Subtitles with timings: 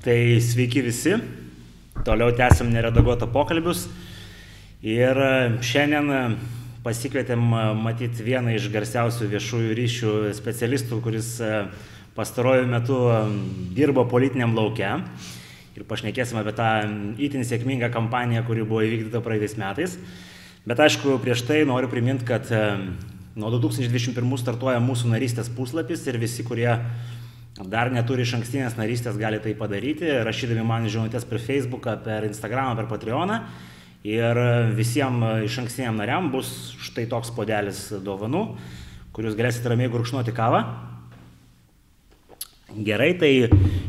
[0.00, 1.10] Tai sveiki visi,
[2.06, 3.82] toliau tęsim neredaguotą pokalbius.
[4.80, 6.20] Ir e, šiandien e,
[6.80, 11.28] pasikvietėm e, matyti vieną iš garsiausių viešųjų ryšių specialistų, kuris
[12.16, 13.02] pastarojų metų
[13.76, 15.02] dirbo politiniam laukia.
[15.76, 16.72] Ir pašnekėsim apie tą
[17.20, 20.00] itin sėkmingą kampaniją, kuri buvo įvykdyta praeitais metais.
[20.64, 22.48] Bet aišku, prieš tai noriu priminti, kad
[23.36, 26.78] nuo 2021 startuoja mūsų narystės puslapis ir visi, kurie
[27.68, 32.76] dar neturi iš ankstinės narystės, gali tai padaryti, rašydami man žinutės per Facebooką, per Instagramą,
[32.78, 33.40] per Patreoną.
[34.06, 34.38] Ir
[34.78, 38.46] visiems iš ankstiniam nariam bus štai toks podelis dovanų,
[39.12, 40.62] kuriuos galėsite ramiai gurkšnuoti kavą.
[42.70, 43.32] Gerai, tai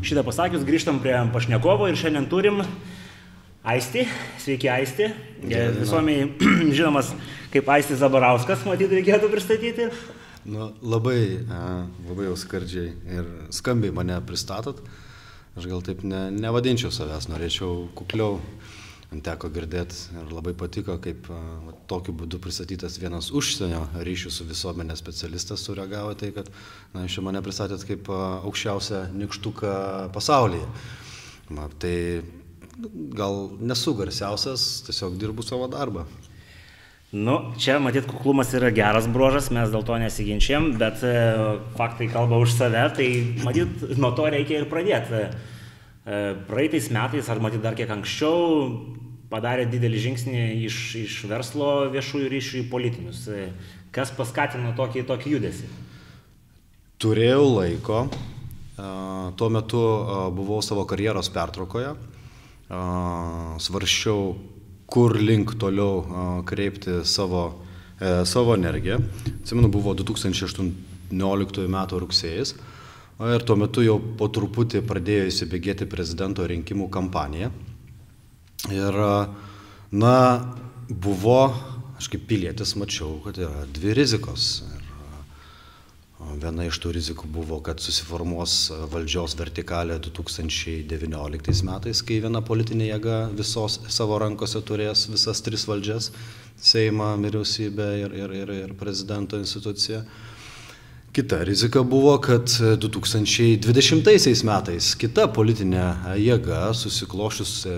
[0.04, 2.60] šitą pasakius grįžtam prie pašnekovo ir šiandien turim
[3.62, 4.08] Aisti.
[4.42, 5.06] Sveiki, Aisti.
[5.78, 6.26] Visuomiai
[6.76, 7.14] žinomas
[7.54, 9.86] kaip Aisti Zabarauskas, matyt, reikėtų pristatyti.
[10.42, 11.38] Nu, labai,
[12.08, 14.80] labai jau skardžiai ir skambiai mane pristatot.
[15.54, 18.40] Aš gal taip ne, nevadinčiau savęs, norėčiau kukliau.
[19.12, 24.46] Man teko girdėti ir labai patiko, kaip va, tokiu būdu pristatytas vienas užsienio ryšių su
[24.48, 26.48] visuomenė specialistas sureagavo tai, kad
[26.94, 29.74] na, iš mane pristatėt kaip aukščiausią nikštuką
[30.16, 30.64] pasaulyje.
[31.52, 31.94] Ma, tai
[33.12, 36.08] gal nesu garsiausias, tiesiog dirbu savo darbą.
[37.12, 41.10] Nu, čia matyt, kuklumas yra geras bruožas, mes dėl to nesiginčiam, bet e,
[41.76, 43.08] faktai kalba už save, tai
[43.44, 45.20] matyt, nuo to reikia ir pradėti.
[45.20, 48.70] E, praeitais metais, ar matyt dar kiek anksčiau,
[49.28, 53.26] padarė didelį žingsnį iš, iš verslo viešųjų ryšių į politinius.
[53.28, 53.50] E,
[53.92, 55.68] kas paskatino tokį, tokį judesį?
[57.04, 58.06] Turėjau laiko,
[59.36, 59.84] tuo metu
[60.32, 61.92] buvau savo karjeros pertraukoje,
[63.60, 64.30] svarščiau
[64.92, 67.46] kur link toliau kreipti savo,
[67.96, 68.98] e, savo energiją.
[69.40, 71.80] Atsimenu, buvo 2018 m.
[72.04, 72.54] rugsėjas
[73.30, 77.52] ir tuo metu jau po truputį pradėjo įsibėgėti prezidento rinkimų kampanija.
[78.72, 78.98] Ir,
[79.92, 80.16] na,
[80.88, 81.40] buvo,
[81.98, 84.62] aš kaip pilietis mačiau, kad yra dvi rizikos.
[86.42, 93.16] Viena iš tų rizikų buvo, kad susiformuos valdžios vertikalė 2019 metais, kai viena politinė jėga
[93.36, 96.10] visos savo rankose turės visas tris valdžias-
[96.72, 100.04] Seimą, vyriausybę ir, ir, ir, ir prezidento instituciją.
[101.12, 107.74] Kita rizika buvo, kad 2020 metais kita politinė jėga susiklošius e,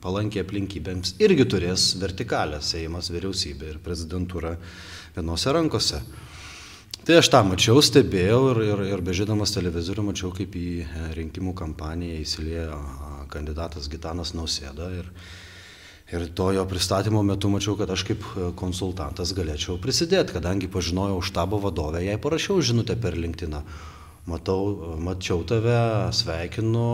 [0.00, 4.54] palankiai aplinkybėms irgi turės vertikalę Seimas, vyriausybė ir prezidentūra
[5.16, 6.00] vienose rankose.
[7.06, 11.52] Tai aš tą mačiau, stebėjau ir, ir, ir bežydamas televizorių mačiau, kaip į e, rinkimų
[11.54, 12.78] kampaniją įsiliejo
[13.30, 14.88] kandidatas Gitanas Nausėda.
[14.90, 15.12] Ir,
[16.10, 21.22] ir to jo pristatymo metu mačiau, kad aš kaip e, konsultantas galėčiau prisidėti, kadangi pažinojau
[21.30, 23.54] štabo vadovę, jai parašiau žinutę per LinkedIn.
[24.26, 25.78] Matau, mačiau tave,
[26.10, 26.88] sveikinu,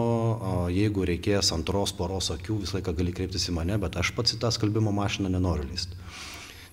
[0.76, 4.44] jeigu reikės antros poros akių, visą laiką gali kreiptis į mane, bet aš pats į
[4.44, 6.01] tą skalbimo mašiną nenoriu lysti.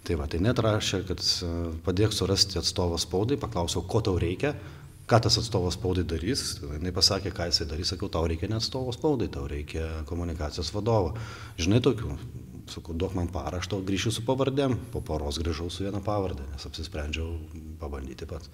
[0.07, 1.49] Tai va, tai net rašė, kad e,
[1.85, 4.53] padėk surasti atstovą spaudai, paklausiau, ko tau reikia,
[5.09, 6.45] ką tas atstovas spaudai darys.
[6.61, 11.15] Jis pasakė, ką jisai darys, sakiau, tau reikia ne atstovo spaudai, tau reikia komunikacijos vadovo.
[11.61, 12.17] Žinai tokių,
[12.69, 17.33] sakau, duok man paraštą, grįšiu su pavardėm, po poros grįžau su viena pavardė, nes apsisprendžiau
[17.81, 18.51] pabandyti pats.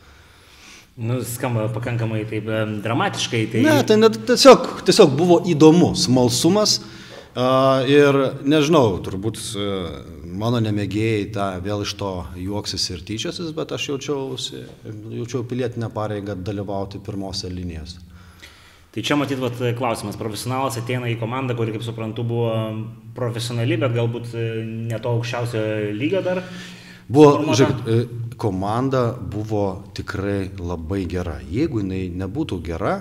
[0.95, 2.47] Nu, skamba pakankamai taip
[2.83, 3.41] dramatiškai.
[3.51, 3.63] Tai...
[3.67, 6.79] Ne, tai net, tiesiog, tiesiog buvo įdomu, smalsumas.
[7.35, 8.15] Uh, ir
[8.47, 9.89] nežinau, turbūt uh,
[10.39, 14.65] mano nemėgėjai tą vėl iš to juoksis ir tyčiasis, bet aš jaučiausi,
[15.15, 18.03] jaučiau pilietinę pareigą dalyvauti pirmose linijose.
[18.95, 22.51] Tai čia matyt, vat, klausimas, profesionalas ateina į komandą, kuri, kaip suprantu, buvo
[23.17, 24.45] profesionali, bet galbūt e,
[24.87, 25.63] ne to aukščiausio
[25.97, 26.39] lygio dar.
[27.11, 29.65] Buvo, žiūrėk, e, komanda buvo
[29.97, 31.41] tikrai labai gera.
[31.43, 32.95] Jeigu jinai nebūtų gera,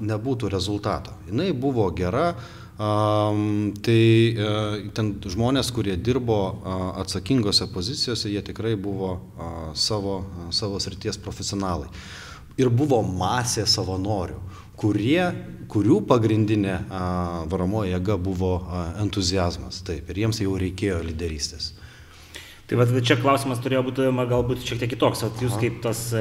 [0.00, 1.18] nebūtų rezultato.
[1.28, 2.32] Jinai buvo gera,
[2.78, 10.20] Um, tai uh, ten žmonės, kurie dirbo uh, atsakingose pozicijose, jie tikrai buvo uh, savo,
[10.22, 11.88] uh, savo srities profesionalai.
[12.54, 14.38] Ir buvo masė savanorių,
[14.78, 15.18] kurie,
[15.66, 19.82] kurių pagrindinė uh, varomoji jėga buvo uh, entuzijazmas.
[19.82, 21.72] Taip, ir jiems jau reikėjo lyderystės.
[22.70, 25.26] Tai va, čia klausimas turėjo būti galbūt šiek tiek kitoks.
[25.26, 26.12] At jūs kaip tas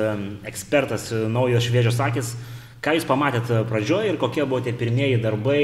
[0.48, 5.62] ekspertas, naujos šviežios akis, uh, Ką Jūs pamatėte pradžioje ir kokie buvo tie pirmieji darbai,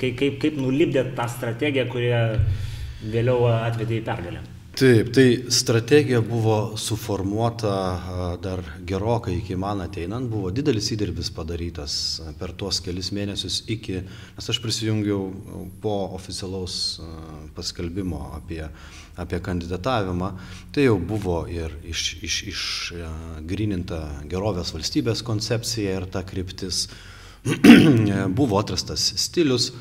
[0.00, 2.22] kaip, kaip, kaip nulipdėt tą strategiją, kurią
[3.12, 4.51] vėliau atvedė į pergalę?
[4.72, 7.72] Taip, tai strategija buvo suformuota
[8.40, 11.94] dar gerokai iki man ateinant, buvo didelis įdirbis padarytas
[12.40, 14.00] per tuos kelis mėnesius iki,
[14.38, 15.28] nes aš prisijungiau
[15.84, 17.02] po oficialaus
[17.56, 18.64] paskelbimo apie
[19.20, 20.30] apie kandidatavimą,
[20.72, 22.36] tai jau buvo ir išgrininta iš,
[24.24, 26.86] iš gerovės valstybės koncepcija ir ta kryptis.
[28.38, 29.72] buvo atrastas stilius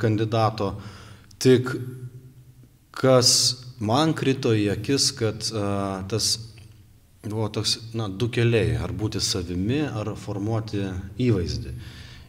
[0.00, 0.72] kandidato,
[1.42, 1.72] tik
[2.96, 5.48] kas man krito į akis, kad
[6.10, 6.34] tas
[7.26, 10.84] buvo toks, na, du keliai, ar būti savimi, ar formuoti
[11.22, 11.74] įvaizdį.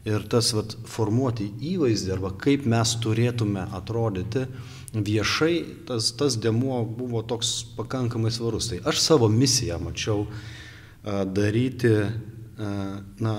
[0.08, 4.46] Ir tas vat, formuoti įvaizdį, arba kaip mes turėtume atrodyti
[4.94, 5.56] viešai,
[5.88, 8.70] tas, tas demuo buvo toks pakankamai svarus.
[8.72, 12.72] Tai aš savo misiją mačiau a, daryti, a,
[13.20, 13.36] na,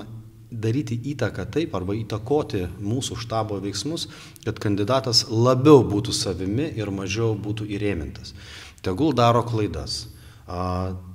[0.51, 4.07] daryti įtaką taip, arba įtakoti mūsų štabo veiksmus,
[4.45, 8.33] kad kandidatas labiau būtų savimi ir mažiau būtų įrėmintas.
[8.81, 10.07] Tegul daro klaidas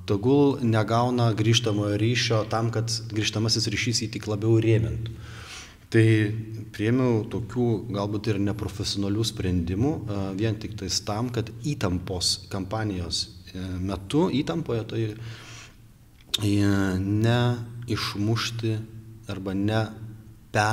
[0.05, 5.11] tegul negauna grįžtamojo ryšio tam, kad grįžtamasis ryšys jį tik labiau rėmintų.
[5.91, 6.05] Tai
[6.75, 9.91] priemiau tokių galbūt ir neprofesionalių sprendimų
[10.39, 15.15] vien tik tais tam, kad įtampos kampanijos e, metu, įtampoje, tai e,
[16.99, 18.73] neišmušti
[19.31, 19.81] arba ne
[20.53, 20.69] pe,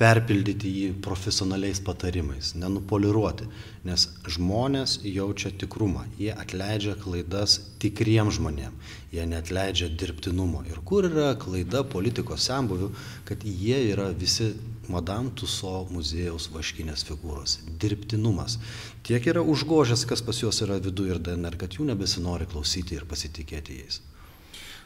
[0.00, 3.46] perpildyti jį profesionaliais patarimais, nenupoliruoti,
[3.86, 8.74] nes žmonės jaučia tikrumą, jie atleidžia klaidas tikriem žmonėm,
[9.14, 10.64] jie netleidžia dirbtinumo.
[10.66, 12.90] Ir kur yra klaida politikos sembuvių,
[13.28, 14.50] kad jie yra visi
[14.90, 17.60] Madame Tuso muziejaus vaškinės figūros.
[17.80, 18.58] Dirbtinumas.
[19.06, 23.06] Tiek yra užgožęs, kas pas juos yra viduje ir DNR, kad jų nebesinori klausyti ir
[23.08, 24.02] pasitikėti jais.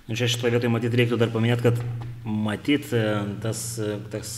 [0.08, 1.80] Nu, čia šitoje vietoje matyt reiktų dar paminėti, kad
[2.24, 3.00] matyt e,
[3.44, 4.30] tas, e, tas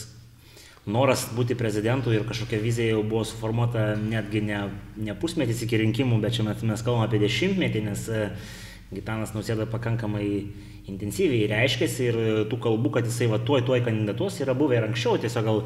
[0.91, 4.65] noras būti prezidentu ir kažkokia vizija jau buvo suformuota netgi ne,
[4.99, 8.25] ne pusmetis iki rinkimų, bet čia mes, mes kalbame apie dešimtmetį, nes e,
[8.91, 10.27] Gitanas Nausėda pakankamai
[10.91, 12.19] intensyviai reiškėsi ir
[12.51, 15.63] tų kalbų, kad jisai va tuoj tuoj kandidatuos yra buvę ir anksčiau, tiesiog gal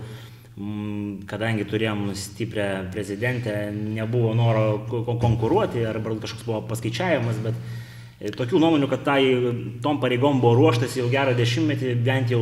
[0.58, 4.68] mm, kadangi turėjom stiprią prezidentę, nebuvo noro
[5.24, 7.64] konkuruoti arba kažkoks buvo paskaičiavimas, bet
[8.20, 9.20] tokių nuomonių, kad tai
[9.82, 12.40] tom pareigom buvo ruoštas jau gerą dešimtmetį, bent jau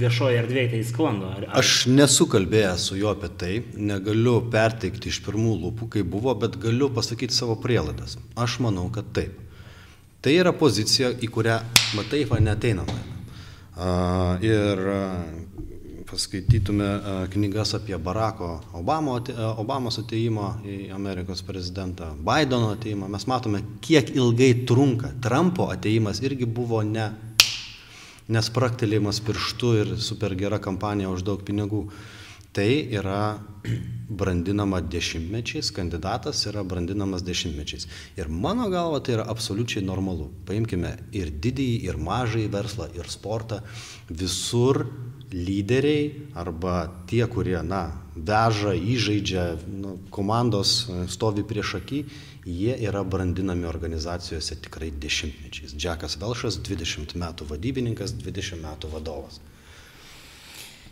[0.00, 1.28] viešoje erdvėje tai sklando.
[1.36, 1.58] Ar, ar...
[1.60, 6.56] Aš nesu kalbėjęs su juo apie tai, negaliu perteikti iš pirmų lūpų, kaip buvo, bet
[6.62, 8.16] galiu pasakyti savo prielaidas.
[8.40, 9.36] Aš manau, kad taip.
[10.20, 11.60] Tai yra pozicija, į kurią,
[11.96, 12.98] matai, va neteinama.
[13.80, 14.80] Uh, ir
[16.10, 23.26] paskaitytume e, knygas apie Barako Obamo, e, Obamos ateimą į Amerikos prezidentą, Bideno ateimą, mes
[23.30, 25.12] matome, kiek ilgai trunka.
[25.22, 27.10] Trumpo ateimas irgi buvo ne
[28.30, 31.86] nespraktelėjimas pirštu ir super gera kampanija už daug pinigų.
[32.50, 32.66] Tai
[32.98, 33.38] yra
[34.20, 37.86] brandinama dešimtmečiais, kandidatas yra brandinamas dešimtmečiais.
[38.18, 40.26] Ir mano galva tai yra absoliučiai normalu.
[40.48, 43.60] Paimkime ir didįjį, ir mažąjį verslą, ir sportą.
[44.10, 44.82] Visur
[45.32, 52.00] lyderiai arba tie, kurie, na, veža, įžaidžia, nu, komandos e, stovi prieš akį,
[52.50, 55.76] jie yra brandinami organizacijose tikrai dešimtmečiais.
[55.76, 59.38] Džekas Velšas 20 metų vadybininkas, 20 metų vadovas.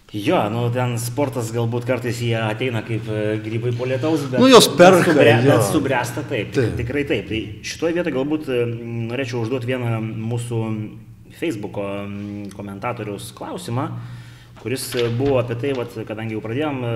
[0.08, 4.38] Jo, nu ten sportas galbūt kartais jie ateina kaip e, grybai po lietaus, bet...
[4.40, 5.11] Nu, jos perka.
[5.11, 7.26] Subre, bet subręsta taip, taip, tikrai taip.
[7.29, 8.62] Tai šitoje vietoje galbūt e,
[9.11, 10.62] norėčiau užduoti vieną mūsų
[11.38, 11.85] Facebook'o
[12.56, 13.85] komentatoriaus klausimą.
[13.85, 14.18] Uh,
[14.63, 16.93] kuris e, buvo apie tai, vat, kadangi jau pradėjom, e,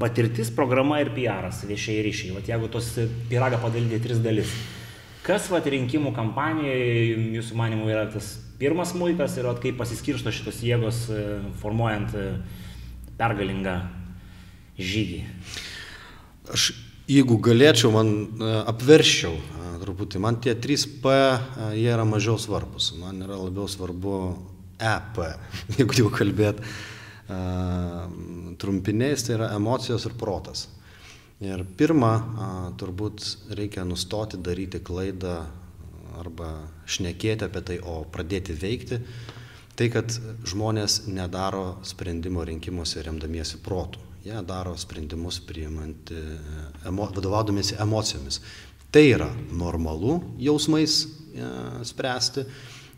[0.00, 2.34] patirtis, programa ir PR'as, viešiai ryšiai.
[2.38, 2.86] Vat, jeigu tos
[3.28, 4.54] piragą padalyti tris dalis.
[5.26, 10.62] Kas vat, rinkimų kampanijoje jūsų manimų yra tas pirmas muikas ir vat, kaip pasiskirsto šitos
[10.64, 11.22] jėgos e,
[11.60, 12.16] formuojant
[13.20, 13.76] pergalingą
[14.80, 15.20] žygį?
[16.54, 16.70] Aš
[17.08, 18.08] jeigu galėčiau, man
[18.70, 19.34] apverščiau
[19.88, 21.12] truputį, man tie 3P,
[21.76, 22.92] jie yra mažiau svarbus.
[23.00, 24.16] Man yra labiau svarbu
[24.78, 25.20] EP,
[25.78, 26.62] jeigu jau kalbėt
[28.58, 30.66] trumpiniais, tai yra emocijos ir protas.
[31.44, 32.12] Ir pirmą,
[32.80, 35.42] turbūt reikia nustoti daryti klaidą
[36.18, 36.54] arba
[36.88, 38.98] šnekėti apie tai, o pradėti veikti.
[39.78, 40.10] Tai, kad
[40.48, 44.02] žmonės nedaro sprendimo rinkimuose remdamiesi protų.
[44.24, 46.10] Jie daro sprendimus priimant,
[46.88, 48.40] emo, vadovaudomėsi emocijomis.
[48.90, 51.48] Tai yra normalu jausmais e,
[51.86, 52.42] spręsti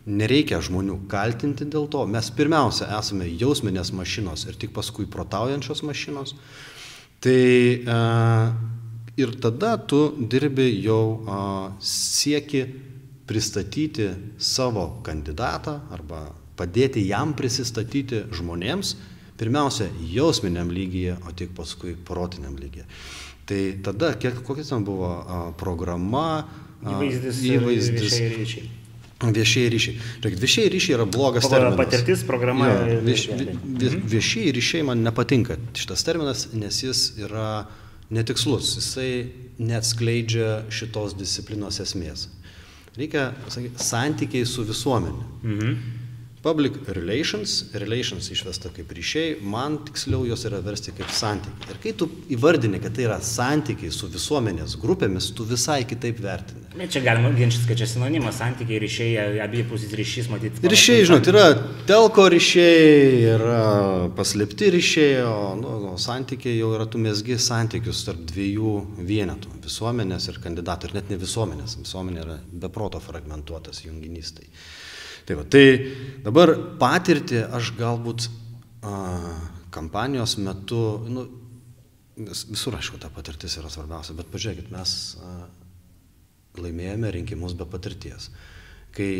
[0.08, 2.06] Nereikia žmonių kaltinti dėl to.
[2.08, 6.34] Mes pirmiausia esame jausminės mašinos ir tik paskui protaujančios mašinos.
[7.20, 7.98] Tai e,
[9.20, 11.40] ir tada tu dirbi jau e,
[11.84, 12.64] sieki
[13.28, 14.08] pristatyti
[14.40, 16.24] savo kandidatą arba
[16.58, 18.96] padėti jam prisistatyti žmonėms,
[19.40, 22.88] pirmiausia jausminiam lygyje, o tik paskui protiniam lygyje.
[23.48, 26.26] Tai tada, kiek, kokia ten buvo a, programa,
[26.80, 28.36] a, įvaizdis, įvaizdis ir
[29.20, 29.96] Viešieji ryšiai.
[30.22, 31.76] Žiūrėk, viešieji ryšiai yra blogas terminas.
[31.76, 32.70] Patirtis, programa.
[32.72, 37.66] Jo, vieš, vie, viešieji ryšiai man nepatinka šitas terminas, nes jis yra
[38.08, 39.10] netikslus, jisai
[39.60, 42.30] neatskleidžia šitos disciplinos esmės.
[42.96, 45.26] Reikia sakyti, santykiai su visuomenė.
[45.44, 45.76] Mhm.
[46.42, 51.74] Public relations, relations išvesta kaip ryšiai, man tiksliau jos yra versti kaip santykiai.
[51.74, 56.64] Ir kai tu įvardini, kad tai yra santykiai su visuomenės grupėmis, tu visai kitaip vertini.
[56.80, 60.64] Bet čia galima ginčyti, kad čia sinonimas, santykiai, ryšiai, abipusis ryšys, matyti.
[60.64, 61.44] Ryšiai, žinot, yra
[61.84, 63.62] telko ryšiai, yra
[64.16, 70.32] paslėpti ryšiai, o nu, nu, santykiai jau yra tu mesgi santykius tarp dviejų vienetų- visuomenės
[70.32, 70.88] ir kandidatų.
[70.88, 74.38] Ir net ne visuomenės, visuomenė yra beproto fragmentuotas junginys.
[74.40, 74.48] Tai.
[75.26, 75.64] Tai, va, tai
[76.24, 78.28] dabar patirtį aš galbūt
[78.86, 78.94] a,
[79.74, 81.26] kampanijos metu, nu,
[82.20, 85.34] visur aišku, ta patirtis yra svarbiausia, bet pažiūrėkit, mes a,
[86.60, 88.30] laimėjome rinkimus be patirties.
[88.94, 89.10] Kai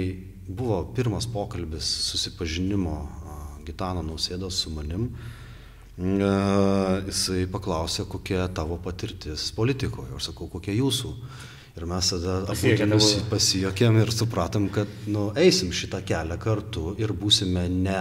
[0.49, 5.11] buvo pirmas pokalbis susipažinimo a, Gitano nausėdos su manim,
[6.01, 10.15] a, jisai paklausė, kokia tavo patirtis politikoje.
[10.17, 11.15] Aš sakau, kokia jūsų.
[11.79, 12.41] Ir mes tada
[13.31, 18.01] pasijokėm ir supratom, kad nu, eisim šitą kelią kartu ir būsime ne,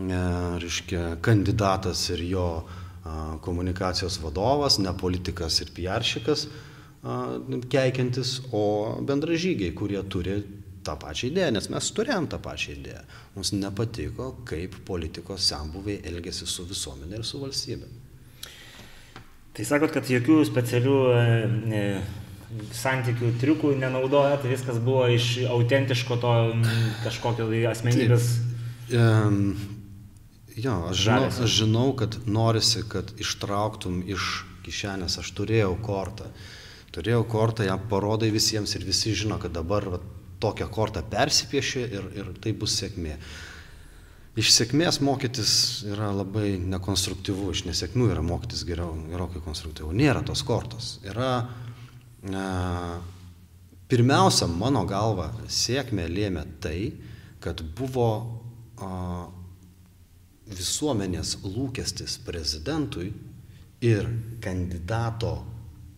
[0.00, 0.22] ne
[0.62, 6.48] reiškia, kandidatas ir jo a, komunikacijos vadovas, ne politikas ir piaršikas
[7.70, 10.40] keikiantis, o bendražygiai, kurie turi
[10.86, 13.02] tą pačią idėją, nes mes turėjom tą pačią idėją.
[13.36, 17.88] Mums nepatiko, kaip politikos sambuviai elgėsi su visuomenė ir su valstybė.
[19.56, 21.82] Tai sakot, kad jokių specialių e,
[22.76, 26.34] santykių triukų nenaudojat, tai viskas buvo iš autentiško to
[27.04, 28.28] kažkokio tai asmenybės.
[28.94, 29.56] Um,
[30.54, 36.30] jo, aš žinau, aš žinau, kad norisi, kad ištrauktum iš kišenės, aš turėjau kortą.
[36.94, 40.00] Turėjau kortą, ją parodai visiems ir visi žino, kad dabar va,
[40.40, 43.18] tokią kortą persipiešė ir, ir tai bus sėkmė.
[44.36, 45.50] Iš sėkmės mokytis
[45.88, 49.94] yra labai nekonstruktyvu, iš nesėkmių yra mokytis geriau, gerokai konstruktyvu.
[49.96, 50.98] Nėra tos kortos.
[51.08, 51.46] Yra
[53.86, 56.80] Pirmiausia, mano galva, sėkmė lėmė tai,
[57.42, 58.10] kad buvo
[60.46, 63.12] visuomenės lūkestis prezidentui
[63.84, 64.08] ir
[64.42, 65.36] kandidato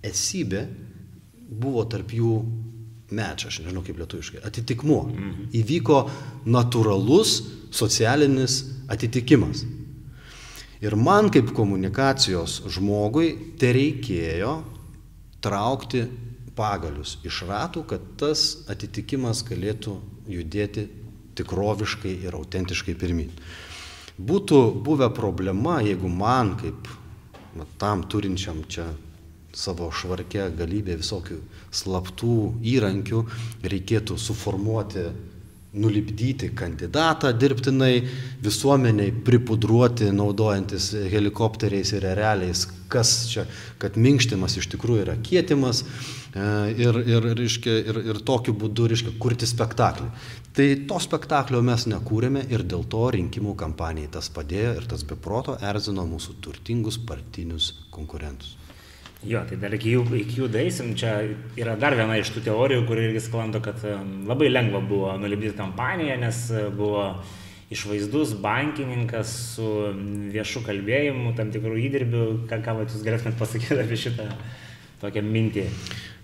[0.04, 0.66] esybė
[1.48, 2.34] buvo tarp jų
[3.14, 5.02] mečia, aš nežinau kaip lietuviškai, atitikmuo.
[5.08, 5.48] Mhm.
[5.56, 5.98] Įvyko
[6.48, 7.38] natūralus
[7.72, 9.64] socialinis atitikimas.
[10.84, 14.52] Ir man kaip komunikacijos žmogui te reikėjo
[15.44, 16.04] traukti
[16.58, 20.88] pagalius iš ratų, kad tas atitikimas galėtų judėti
[21.38, 23.30] tikroviškai ir autentiškai pirmin.
[24.18, 26.88] Būtų buvę problema, jeigu man kaip
[27.54, 28.88] na, tam turinčiam čia
[29.54, 31.38] savo švarke galybė visokių
[31.74, 32.34] slaptų
[32.74, 33.22] įrankių
[33.62, 35.06] reikėtų suformuoti
[35.72, 38.00] nulipdyti kandidatą dirbtinai,
[38.44, 43.44] visuomeniai pripudruoti naudojantis helikopteriais ir realiais, kas čia,
[43.80, 45.88] kad minkštimas iš tikrųjų yra kietimas e,
[46.72, 50.08] ir, ir, reiškia, ir, ir tokiu būdu reiškia, kurti spektaklį.
[50.56, 55.58] Tai to spektaklio mes nekūrėme ir dėl to rinkimų kampanijai tas padėjo ir tas beproto
[55.60, 58.56] erzino mūsų turtingus partinius konkurentus.
[59.26, 61.16] Jo, tai dar iki jų, iki jų daisim, čia
[61.58, 63.82] yra dar viena iš tų teorijų, kur irgi sklando, kad
[64.28, 67.08] labai lengva buvo nulibdyti kampaniją, nes e, buvo
[67.74, 69.66] išvaizdus bankininkas su
[70.32, 74.28] viešu kalbėjimu, tam tikrų įdirbių, ką, ką jūs galėtumėt pasakyti apie šitą
[75.02, 75.66] tokią mintį.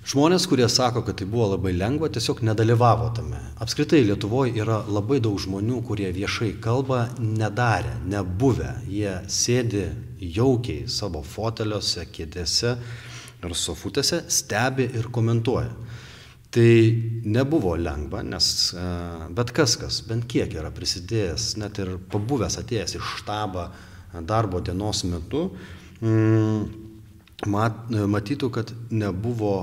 [0.04, 3.38] Žmonės, kurie sako, kad tai buvo labai lengva, tiesiog nedalyvavo tame.
[3.64, 8.74] Apskritai Lietuvoje yra labai daug žmonių, kurie viešai kalba nedarė, nebuvę.
[8.84, 9.86] Jie sėdi
[10.34, 12.74] jaukiai savo foteliuose, kėdėse
[13.44, 15.72] ir sofutėse, stebi ir komentuoja.
[16.54, 16.70] Tai
[17.34, 18.46] nebuvo lengva, nes
[18.78, 18.84] e,
[19.34, 23.66] bet kas, kas bent kiek yra prisidėjęs, net ir pabuvęs atėjęs iš štabą
[24.22, 25.48] darbo dienos metu,
[25.98, 26.84] mm,
[27.50, 29.54] mat, matytų, kad nebuvo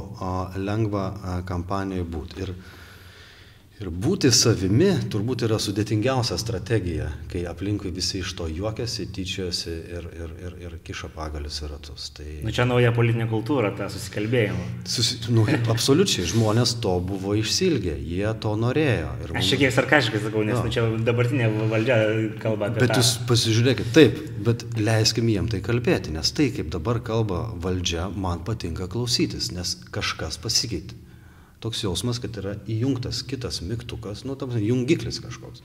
[0.60, 1.06] lengva
[1.48, 2.44] kampanijoje būti.
[2.44, 2.53] Ir
[3.81, 10.05] Ir būti savimi turbūt yra sudėtingiausia strategija, kai aplinkui visi iš to juokiasi, tyčiojasi ir,
[10.19, 12.11] ir, ir, ir kiša pagalius į ratus.
[12.13, 12.27] Tai...
[12.45, 14.67] Nu, čia nauja politinė kultūra, ta susikalbėjimo.
[14.85, 15.17] Susi...
[15.33, 19.15] Nu, absoliučiai, žmonės to buvo išsilgę, jie to norėjo.
[19.25, 19.41] Ir mums...
[19.41, 22.01] Aš šiek tiek sarkastiškai sakau, nes nu, čia dabartinė valdžia
[22.43, 23.00] kalba apie bet tą.
[23.00, 28.11] Bet jūs pasižiūrėkit, taip, bet leiskim jiem tai kalbėti, nes tai, kaip dabar kalba valdžia,
[28.13, 31.01] man patinka klausytis, nes kažkas pasikeitė
[31.62, 35.63] toks jausmas, kad yra įjungtas kitas mygtukas, nu, tam jungiklis kažkoks.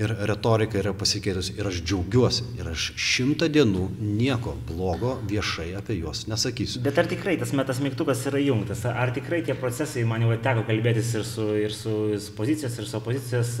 [0.00, 2.46] Ir retorika yra pasikeitusi ir aš džiaugiuosi.
[2.56, 6.80] Ir aš šimtą dienų nieko blogo viešai apie juos nesakysiu.
[6.86, 8.86] Bet ar tikrai tas metas mygtukas yra įjungtas?
[8.88, 11.92] Ar tikrai tie procesai, man jau teko kalbėtis ir su, ir su
[12.38, 13.52] pozicijos, ir su opozicijos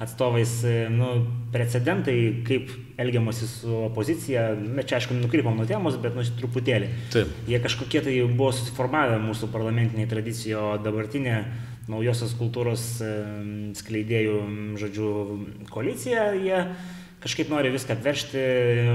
[0.00, 1.08] atstovais e, nu,
[1.52, 6.88] precedentai, kaip elgiamasi su opozicija, mes čia aišku nukrypom nuo temos, bet nu truputėlį.
[7.12, 7.34] Taip.
[7.50, 11.42] Jie kažkokie tai buvo susiformavę mūsų parlamentiniai tradicijai, o dabartinė
[11.90, 12.86] naujosios kultūros
[13.80, 14.40] skleidėjų,
[14.80, 15.12] žodžiu,
[15.72, 16.64] koalicija, jie
[17.20, 18.42] kažkaip nori viską atveršti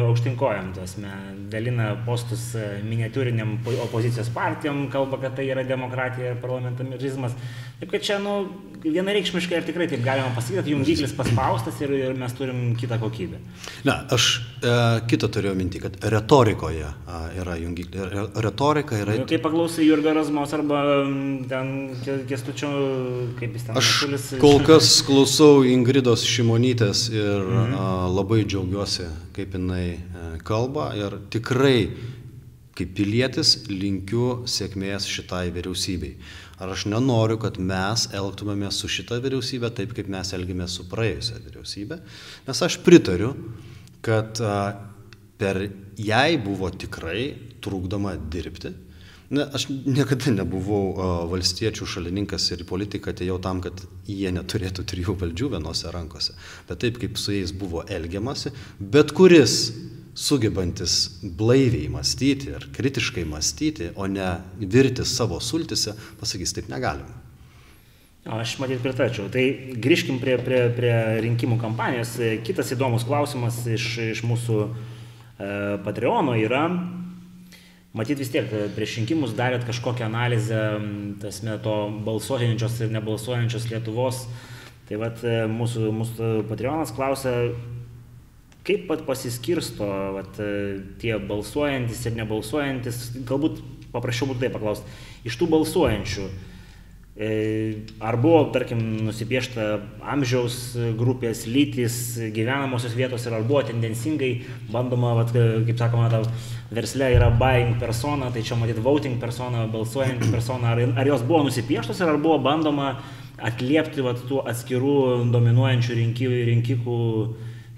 [0.08, 1.12] aukštinkojam, tasme,
[1.52, 2.48] dalina postus
[2.86, 7.36] miniatūriniam opozicijos partijom, kalba, kad tai yra demokratija ir parlamentarizmas.
[7.80, 8.46] Taip kad čia, nu,
[8.86, 13.40] vienareikšmiškai ir tikrai taip galima pasakyti, kad jungiklis paspaustas ir, ir mes turim kitą kokybę.
[13.88, 14.28] Na, aš
[14.62, 14.74] e,
[15.10, 18.08] kitą turėjau minti, kad retorikoje a, yra jungiklis.
[18.12, 19.18] Re, retorika yra...
[19.20, 20.82] Nu, kai paklausai Jurga Razmos arba
[21.52, 21.72] ten
[22.30, 22.72] Kestučio,
[23.40, 27.80] kaip jis ten Aš šulis, kol kas klausau Ingridos Šimonytės ir mhm.
[27.80, 31.80] a, labai džiaugiuosi, kaip jinai e, kalba ir tikrai
[32.76, 36.18] kaip pilietis linkiu sėkmės šitai vyriausybei.
[36.60, 41.42] Ar aš nenoriu, kad mes elgtumėmės su šita vyriausybė taip, kaip mes elgėmės su praėjusią
[41.44, 42.00] vyriausybę,
[42.48, 43.34] nes aš pritariu,
[44.06, 44.40] kad
[45.36, 45.60] per
[46.00, 47.28] jai buvo tikrai
[47.64, 48.72] trukdoma dirbti.
[49.36, 54.86] Ne, aš niekada nebuvau uh, valstiečių šalininkas ir į politiką atėjau tam, kad jie neturėtų
[54.86, 56.36] trijų valdžių vienose rankose.
[56.70, 59.74] Bet taip, kaip su jais buvo elgiamasi, bet kuris
[60.16, 67.22] sugebantis blaiviai mąstyti ir kritiškai mąstyti, o ne virti savo sultise, pasakys, taip negalima.
[68.26, 69.28] Aš matyt pritarčiau.
[69.30, 69.44] Tai
[69.78, 72.16] grįžkim prie, prie, prie rinkimų kampanijos.
[72.48, 74.70] Kitas įdomus klausimas iš, iš mūsų e,
[75.86, 76.64] Patreono yra,
[77.94, 80.64] matyt vis tiek prieš rinkimus darėt kažkokią analizę,
[81.22, 81.76] tasme, to
[82.08, 84.26] balsuojančios ir nebalsuojančios Lietuvos.
[84.90, 87.36] Tai vad e, mūsų, mūsų Patreonas klausia,
[88.66, 90.42] kaip pat pasiskirsto vat,
[91.02, 93.62] tie balsuojantis ir nebalsuojantis, galbūt
[93.94, 96.26] paprašiau būtų tai paklausti, iš tų balsuojančių,
[97.16, 97.30] e,
[98.04, 99.68] ar buvo, tarkim, nusipiešta
[100.16, 100.58] amžiaus
[101.00, 104.32] grupės, lytis, gyvenamosios vietos ir ar buvo tendencingai
[104.74, 106.24] bandoma, vat, kaip sakoma, ta
[106.74, 111.46] versle yra buying persona, tai čia matyti voting persona, balsuojant persona, ar, ar jos buvo
[111.48, 112.96] nusipieštos ir ar buvo bandoma
[113.36, 114.96] atliepti vat, tų atskirų
[115.32, 117.02] dominuojančių rinkikų, rinkikų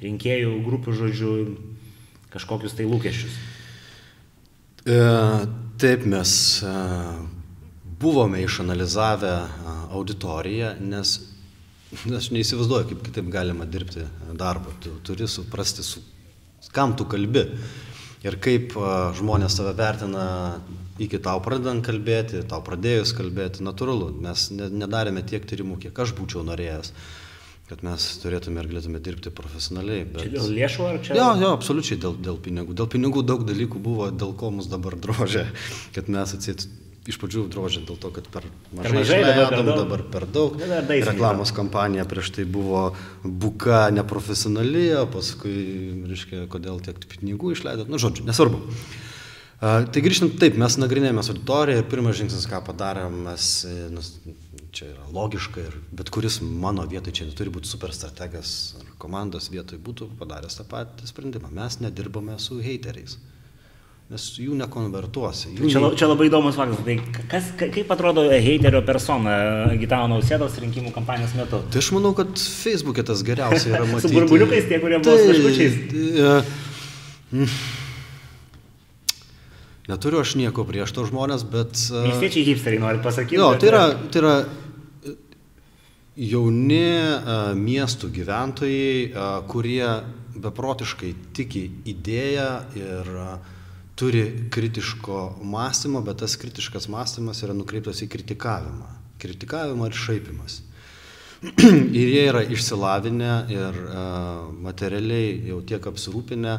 [0.01, 1.31] rinkėjų grupių žodžių
[2.33, 3.37] kažkokius tai lūkesčius?
[4.87, 4.99] E,
[5.81, 6.31] taip mes
[6.63, 6.73] e,
[7.99, 11.17] buvome išanalizavę e, auditoriją, nes
[11.91, 14.05] aš neįsivaizduoju, kaip kitaip galima dirbti
[14.38, 14.75] darbą.
[14.83, 16.03] Tu turi suprasti, su
[16.71, 17.45] kam tu kalbi
[18.27, 18.73] ir kaip
[19.17, 20.25] žmonės tave vertina
[21.01, 24.10] iki tau pradedant kalbėti, tau pradėjus kalbėti, natūralu.
[24.23, 26.91] Mes nedarėme tiek tyrimų, kiek aš būčiau norėjęs
[27.67, 30.06] kad mes turėtume ir galėtume dirbti profesionaliai.
[30.08, 30.23] Bet...
[30.23, 31.15] Čia dėl lėšų ar čia?
[31.19, 32.75] Jo, jo, absoliučiai dėl, dėl pinigų.
[32.80, 35.47] Dėl pinigų daug dalykų buvo, dėl ko mus dabar drožė,
[35.95, 36.67] kad mes atsit
[37.08, 40.56] iš pradžių drožė dėl to, kad per mažai, per mažai išleidom, dabar, dabar per daug.
[40.60, 42.89] dabar Reklamos kampanija prieš tai buvo
[43.23, 45.58] buka neprofesionali, o paskui,
[46.08, 47.91] reiškia, kodėl tiek pinigų išleidot.
[47.91, 48.60] Nu, žodžiu, nesvarbu.
[49.58, 53.77] Uh, tai grįžtant, taip, mes nagrinėjomės auditoriją ir pirmas žingsnis, ką padarėm, mes e,
[54.77, 59.49] čia yra logiška ir bet kuris mano vietoj čia neturi būti super strategas ar komandos
[59.49, 61.49] vietoj būtų padaręs tą patį sprendimą.
[61.53, 63.17] Mes nedirbame su heiteriais.
[64.07, 65.49] Nes jų nekonvertuosi.
[65.57, 66.79] Jų čia, čia labai įdomus faktas.
[66.85, 69.33] Tai kas, kaip atrodo heiterio persona
[69.81, 71.59] Gitano Nausėdos rinkimų kampanijos metu?
[71.73, 74.13] Tai aš manau, kad Facebook'e tas geriausiai yra matyti.
[74.13, 75.73] su burbuliukais tie, kurie buvo tai, taškučiais.
[75.91, 77.49] Tai,
[79.87, 81.75] Neturiu aš nieko prieš to žmonės, bet...
[81.91, 83.39] Miestiečiai hipsteriai nori pasakyti.
[83.39, 84.33] Jo, tai yra, tai yra
[86.17, 86.86] jauni
[87.58, 89.12] miestų gyventojai,
[89.49, 89.86] kurie
[90.38, 93.12] beprotiškai tiki idėją ir
[93.97, 98.89] turi kritiško mąstymo, bet tas kritiškas mąstymas yra nukreiptas į kritikavimą.
[99.21, 100.62] Kritikavimą ir šaipimas.
[102.01, 103.80] ir jie yra išsilavinę ir
[104.65, 106.58] materialiai jau tiek apsirūpinę,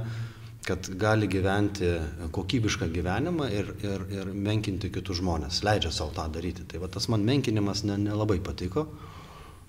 [0.69, 1.95] kad gali gyventi
[2.35, 6.67] kokybišką gyvenimą ir, ir, ir menkinti kitus žmonės, leidžia savo tą daryti.
[6.69, 8.85] Tai va tas man menkinimas nelabai ne, ne patiko,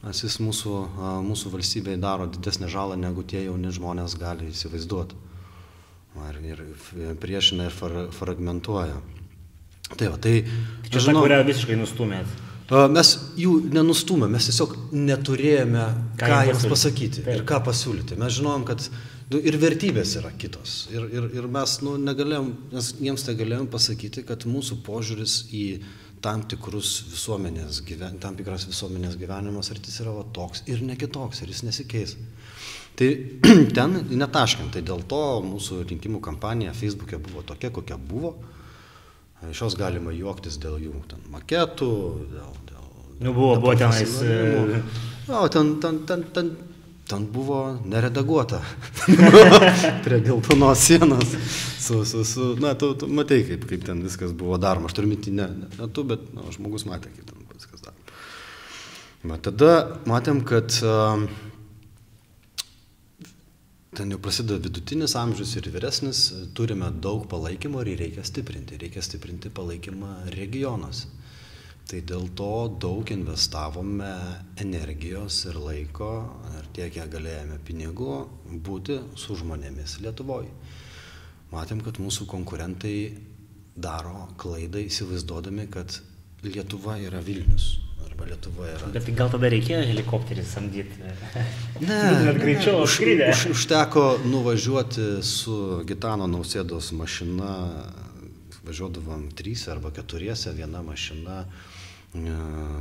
[0.03, 0.75] nes jis mūsų,
[1.25, 5.25] mūsų valstybei daro didesnę žalą, negu tie jauni žmonės gali įsivaizduoti.
[6.19, 6.61] Ir,
[6.99, 8.97] ir priešina ir far, fragmentuoja.
[9.95, 10.41] Tai va, tai...
[10.89, 12.47] Čia žinau, kurią visiškai nustumėt.
[12.69, 15.85] Mes jų nenustumėm, mes tiesiog neturėjome
[16.19, 17.31] ką, ką jiems pasakyti Taip.
[17.33, 18.17] ir ką pasiūlyti.
[18.21, 18.83] Mes žinojom, kad
[19.33, 20.83] nu, ir vertybės yra kitos.
[20.93, 25.63] Ir, ir, ir mes nu, negalėjom, nes jiems negalėjom pasakyti, kad mūsų požiūris į
[26.23, 26.43] tam,
[27.13, 31.63] visuomenės gyven, tam tikras visuomenės gyvenimas rytis yra va, toks ir ne kitoks, ir jis
[31.67, 32.15] nesikeis.
[32.99, 33.09] Tai
[33.77, 38.35] ten netaškiam, tai dėl to mūsų rinkimų kampanija Facebook'e buvo tokia, kokia buvo.
[39.49, 41.91] Iš jos galima juoktis dėl jų ten, maketų,
[42.33, 42.57] dėl...
[42.67, 42.89] dėl
[43.23, 44.17] nu, buvo, buvo tenais.
[45.29, 46.51] O, ten, ten, ten, ten
[47.09, 48.61] ten buvo neredaguota
[50.05, 51.35] prie geltonos sienos.
[51.79, 54.91] Su, su, su, na, tu, tu matai, kaip, kaip ten viskas buvo daroma.
[54.91, 58.17] Aš turiu minti, ne, ne, ne tu, bet na, žmogus matė, kaip ten viskas daroma.
[59.25, 59.71] Va, tada
[60.07, 61.25] matėm, kad uh,
[63.97, 66.21] ten jau prasideda vidutinis amžius ir vyresnis,
[66.53, 68.77] turime daug palaikymo ir jį reikia stiprinti.
[68.85, 71.09] Reikia stiprinti palaikymą regionuose.
[71.89, 74.11] Tai dėl to daug investavome
[74.61, 76.09] energijos ir laiko
[76.59, 78.17] ir tiek, kiek galėjome pinigų
[78.67, 80.51] būti su žmonėmis Lietuvoje.
[81.49, 82.93] Matėm, kad mūsų konkurentai
[83.73, 85.97] daro klaidą įsivaizduodami, kad
[86.45, 88.91] Lietuva yra Vilnius arba Lietuvoje yra.
[88.93, 91.09] Bet tai gal tada reikėjo helikopterį samdyti?
[91.81, 91.97] Ne,
[92.27, 93.31] Net greičiau už, skridė.
[93.33, 95.57] už, užteko nuvažiuoti su
[95.89, 97.57] Gitano nausėdos mašina,
[98.69, 101.41] važiuodavom trys arba keturiese, viena mašina,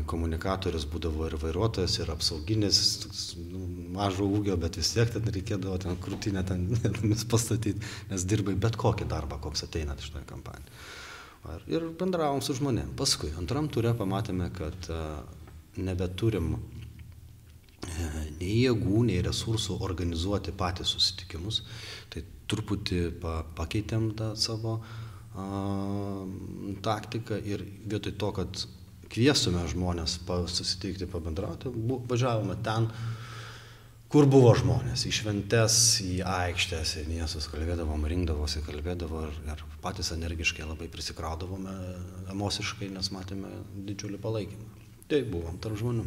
[0.08, 3.60] komunikatorius būdavo ir vairuotojas, ir apsauginis, toks, nu,
[3.92, 6.64] mažo ūgio, bet vis tiek ten reikėdavo ten krūtinę ten
[7.32, 10.72] pastatyti, nes dirbai bet kokį darbą, koks ateina iš toje kampanijoje.
[11.68, 12.94] Ir bendravom su žmonėm.
[12.96, 14.96] Paskui, antram turė pamatėme, kad e,
[15.80, 16.60] nebeturim e,
[18.40, 21.62] nei jėgų, nei resursų organizuoti patys susitikimus.
[22.12, 25.46] Tai truputį pa, pakeitėm tą savo a,
[26.84, 28.66] taktiką ir vietoj to, kad
[29.12, 30.18] kviestume žmonės
[30.52, 31.72] susitikti, pabendrauti,
[32.10, 32.88] važiavome ten,
[34.12, 40.12] kur buvo žmonės, į šventes, į aikštės, į miestus kalbėdavom, rinkdavosi, kalbėdavo ir, ir patys
[40.16, 41.76] energiškai labai prisikraudavome
[42.32, 43.52] emociškai, nes matėme
[43.88, 44.68] didžiulį palaikymą.
[45.08, 46.06] Tai buvom tarp žmonių.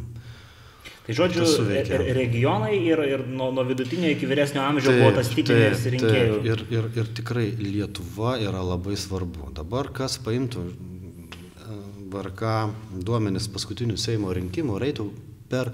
[1.06, 5.82] Tai žodžiu, re- regionai ir, ir nuo, nuo vidutinio iki vyresnio amžiaus buvo tas tipinis
[5.94, 6.40] rinkėjų.
[6.46, 9.50] Ir, ir, ir tikrai Lietuva yra labai svarbu.
[9.54, 10.62] Dabar kas paimtų
[12.12, 12.54] VRK
[13.04, 15.10] duomenis paskutinių Seimo rinkimų ir eitų
[15.52, 15.72] per,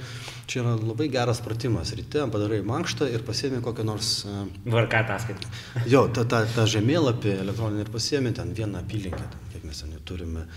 [0.51, 5.55] čia yra labai geras pratimas, ryte padarai mankštą ir pasiemi kokią nors, e, VRK ataskaitą.
[5.95, 9.95] jo, tą, tą, tą žemėlapį elektroninį ir pasiemi ten vieną apylinkę, ten, kiek mes ten
[9.95, 10.49] jau turime.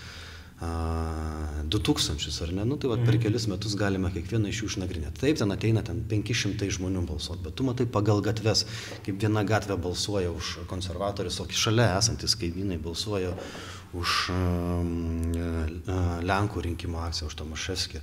[0.62, 0.72] A,
[1.74, 5.18] 2000 ar ne, nu tai va, per kelis metus galima kiekvieną iš jų išnagrinėti.
[5.24, 8.68] Taip, ten ateina ten 500 žmonių balsuoti, bet tu matai pagal gatves,
[9.08, 13.34] kaip viena gatvė balsuoja už konservatorius, o šalia esantis kaimynai balsuoja
[13.98, 14.18] už
[16.32, 18.02] Lenkų rinkimo akciją, už Tomaševskį.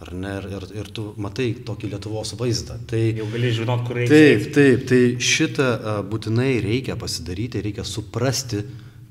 [0.00, 2.78] Ar ne, ir, ir, ir tu matai tokį Lietuvos vaizdą.
[2.88, 4.52] Tai, Jau gali žinot, kur Taip, reikia.
[4.56, 8.62] taip, tai šitą a, būtinai reikia pasidaryti, reikia suprasti,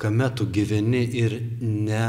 [0.02, 2.08] kame tu gyveni ir ne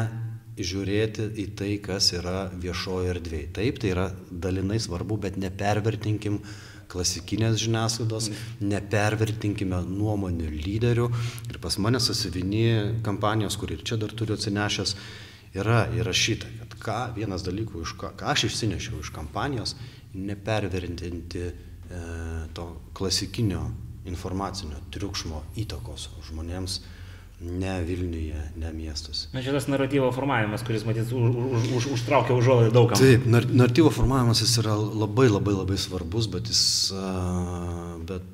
[0.61, 3.51] žiūrėti į tai, kas yra viešojo erdvėje.
[3.61, 6.41] Taip, tai yra dalinai svarbu, bet nepervertinkim
[6.91, 11.09] klasikinės žiniasklaidos, nepervertinkime nuomonių lyderių.
[11.51, 14.97] Ir pas mane sasivini kampanijos, kur ir čia dar turiu atsinešęs,
[15.59, 19.77] yra įrašyta, kad ką vienas dalykų, ką, ką aš išsinešiau iš kampanijos,
[20.15, 21.53] nepervertinti e,
[22.55, 23.69] to klasikinio
[24.11, 26.81] informacinio triukšmo įtakos žmonėms
[27.41, 29.29] ne Vilniuje, ne miestuose.
[29.33, 33.01] Na, čia tas naratyvo formavimas, kuris, matyt, už, už, už, užtraukia užuolaidą daugam.
[33.01, 38.27] Taip, nar naratyvo formavimas jis yra labai labai labai svarbus, bet jis, a, bet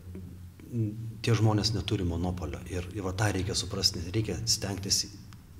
[1.22, 5.04] tie žmonės neturi monopolio ir, ir va tą reikia suprasti, reikia stengtis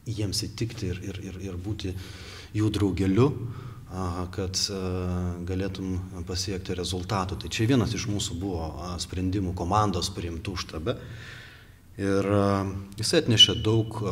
[0.07, 1.95] jiems įtikti ir, ir, ir, ir būti
[2.57, 3.31] jų draugeliu,
[4.35, 4.59] kad
[5.47, 7.39] galėtum pasiekti rezultatų.
[7.43, 8.69] Tai čia vienas iš mūsų buvo
[9.03, 10.97] sprendimų komandos priimtų štabe.
[11.97, 12.47] Ir a,
[13.01, 14.03] jisai atnešė daug,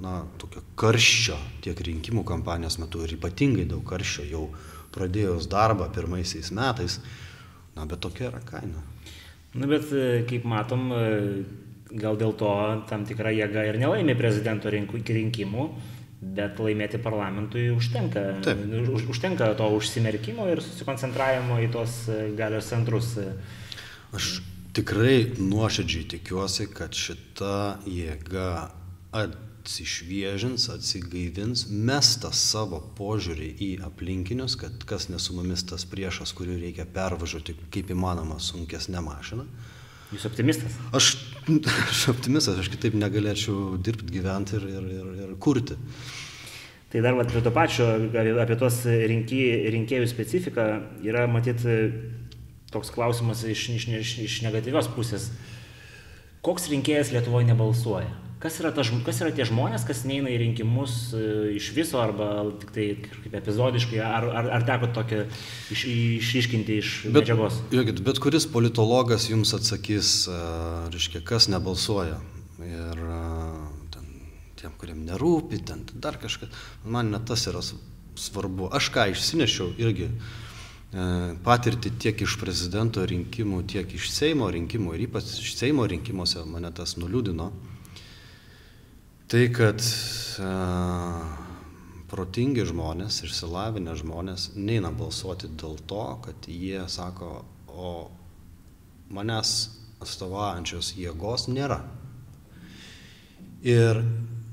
[0.00, 4.46] na, tokio karščio tiek rinkimų kampanijos metu ir ypatingai daug karščio jau
[4.94, 6.98] pradėjus darbą pirmaisiais metais.
[7.76, 8.80] Na, bet tokia yra kaina.
[9.54, 12.50] Na, bet e, kaip matom, e, gal dėl to
[12.88, 15.68] tam tikra jėga ir nelaimė prezidento rinkimų,
[16.34, 18.24] bet laimėti parlamentui užtenka.
[18.44, 18.64] Taip.
[18.96, 23.14] Už, užtenka to užsimerkimo ir susikoncentravimo į tos e, galios centrus.
[24.16, 24.38] Aš
[24.78, 28.50] tikrai nuoširdžiai tikiuosi, kad šita jėga
[29.18, 36.60] atsišviežins, atsigaivins, mes tą savo požiūrį į aplinkinius, kad kas nesu mumis tas priešas, kurį
[36.62, 39.48] reikia pervažiuoti kaip įmanoma sunkesnę mašiną.
[40.14, 40.78] Jūs optimistas?
[40.96, 41.10] Aš,
[41.88, 45.76] aš optimistas, aš kitaip negalėčiau dirbti, gyventi ir, ir, ir, ir kurti.
[46.88, 49.42] Tai dar vat, prie to pačio, apie, apie tos rinky,
[49.74, 50.68] rinkėjų specifiką,
[51.04, 51.74] yra matyti
[52.72, 55.30] toks klausimas iš, iš, iš, iš negatyvios pusės.
[56.44, 58.10] Koks rinkėjas Lietuvoje nebalsuoja?
[58.38, 61.22] Kas yra, ta, kas yra tie žmonės, kas neina į rinkimus e,
[61.58, 62.28] iš viso arba
[62.60, 65.24] tik tai kažkaip epizodiškai, ar, ar, ar teko tokią
[65.74, 67.58] iš, išryškinti iš Bet, medžiagos?
[67.72, 70.38] žiūrėkit, bet kuris politologas jums atsakys, a,
[70.94, 72.20] reiškia, kas nebalsuoja.
[72.62, 73.22] Ir a,
[73.96, 74.06] ten,
[74.62, 76.54] tiem, kuriem nerūpi, ten dar kažkas.
[76.86, 78.70] Man net tas yra svarbu.
[78.78, 80.14] Aš ką išsinešiau irgi e,
[81.44, 86.70] patirti tiek iš prezidento rinkimų, tiek iš Seimo rinkimų ir ypač iš Seimo rinkimuose mane
[86.72, 87.50] tas nuliūdino.
[89.28, 89.84] Tai, kad
[90.40, 90.52] a,
[92.08, 97.92] protingi žmonės, išsilavinę žmonės neina balsuoti dėl to, kad jie sako, o
[99.12, 99.52] manęs
[100.00, 101.82] atstovaujančios jėgos nėra.
[103.66, 104.00] Ir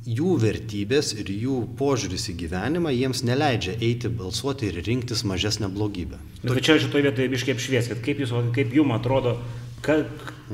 [0.05, 6.19] jų vertybės ir jų požiūris į gyvenimą jiems neleidžia eiti balsuoti ir rinktis mažesnę blogybę.
[6.45, 9.37] Bet čia šitoje vietoje biškai apšvieskit, kaip, jūs, kaip jums atrodo,
[9.85, 10.03] ka,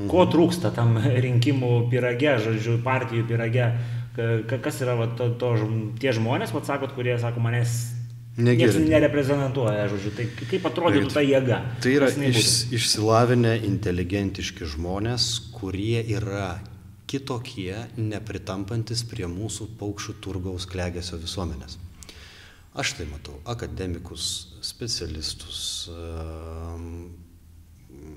[0.08, 3.68] ko trūksta tam rinkimų pirage, žodžiu, partijų pirage,
[4.16, 5.54] ka, kas yra va, to, to,
[6.00, 7.82] tie žmonės, vat sakot, kurie sako, manęs
[8.32, 11.58] Niekas nereprezentuoja, žodžiu, tai kaip atrodytų ta jėga?
[11.84, 16.54] Tai yra iš, išsilavinę, inteligentiški žmonės, kurie yra
[17.12, 21.78] kitokie, nepritampantis prie mūsų paukščių turgaus klegėsio visuomenės.
[22.72, 24.26] Aš tai matau akademikus,
[24.64, 25.90] specialistus,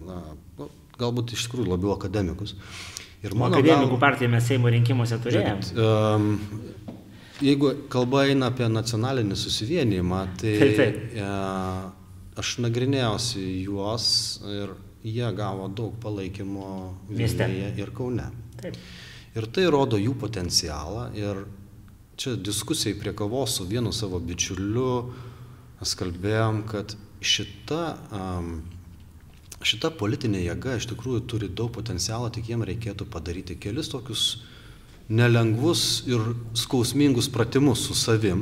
[0.08, 0.22] na,
[0.60, 2.56] nu, galbūt iš tikrųjų labiau akademikus.
[3.26, 4.04] Ir mano akademikų gal...
[4.06, 5.74] partiją mes Seimo rinkimuose turėjome.
[5.76, 6.40] Um,
[7.44, 11.04] jeigu kalba eina apie nacionalinį susivienijimą, tai taip, taip.
[11.20, 11.30] E,
[12.40, 14.08] aš nagrinėjausi juos
[14.56, 16.70] ir jie gavo daug palaikymo
[17.10, 18.32] Vilniuje ir Kaune.
[18.62, 18.80] Taip.
[19.36, 21.44] Ir tai rodo jų potencialą ir
[22.16, 24.92] čia diskusijai prie kavos su vienu savo bičiuliu
[25.80, 27.82] mes kalbėjom, kad šita,
[29.66, 34.26] šita politinė jėga iš tikrųjų turi daug potencialo, tik jiem reikėtų padaryti kelis tokius
[35.10, 36.24] nelengvus ir
[36.58, 38.42] skausmingus pratimus su savim,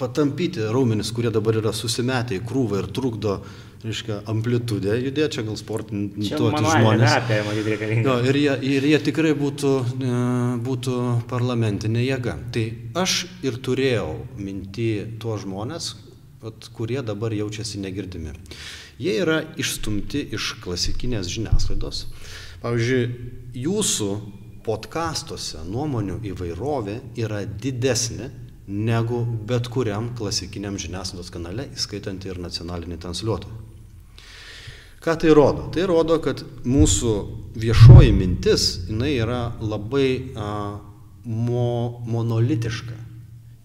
[0.00, 3.38] patampyti raumenis, kurie dabar yra susimetę į krūvą ir trukdo,
[3.84, 7.16] reiškia, amplitudę judėti, čia gal sportininkai žmonės.
[7.28, 10.14] Terapija, jo, ir, jie, ir jie tikrai būtų, e,
[10.66, 10.96] būtų
[11.30, 12.38] parlamentinė jėga.
[12.54, 12.64] Tai
[13.02, 14.08] aš ir turėjau
[14.40, 14.90] minti
[15.22, 15.92] tuos žmonės,
[16.46, 18.34] at, kurie dabar jaučiasi negirdimi.
[19.02, 22.06] Jie yra išstumti iš klasikinės žiniasklaidos.
[22.62, 23.30] Pavyzdžiui,
[23.66, 24.10] jūsų
[24.66, 28.30] podkastuose nuomonių įvairovė yra didesnė
[28.66, 33.65] negu bet kuriam klasikiniam žiniasklaidos kanale, įskaitant ir nacionalinį transliuotoją.
[35.06, 35.68] Ką tai rodo?
[35.70, 37.10] Tai rodo, kad mūsų
[37.62, 40.48] viešoji mintis, jinai yra labai a,
[41.22, 42.96] mo, monolitiška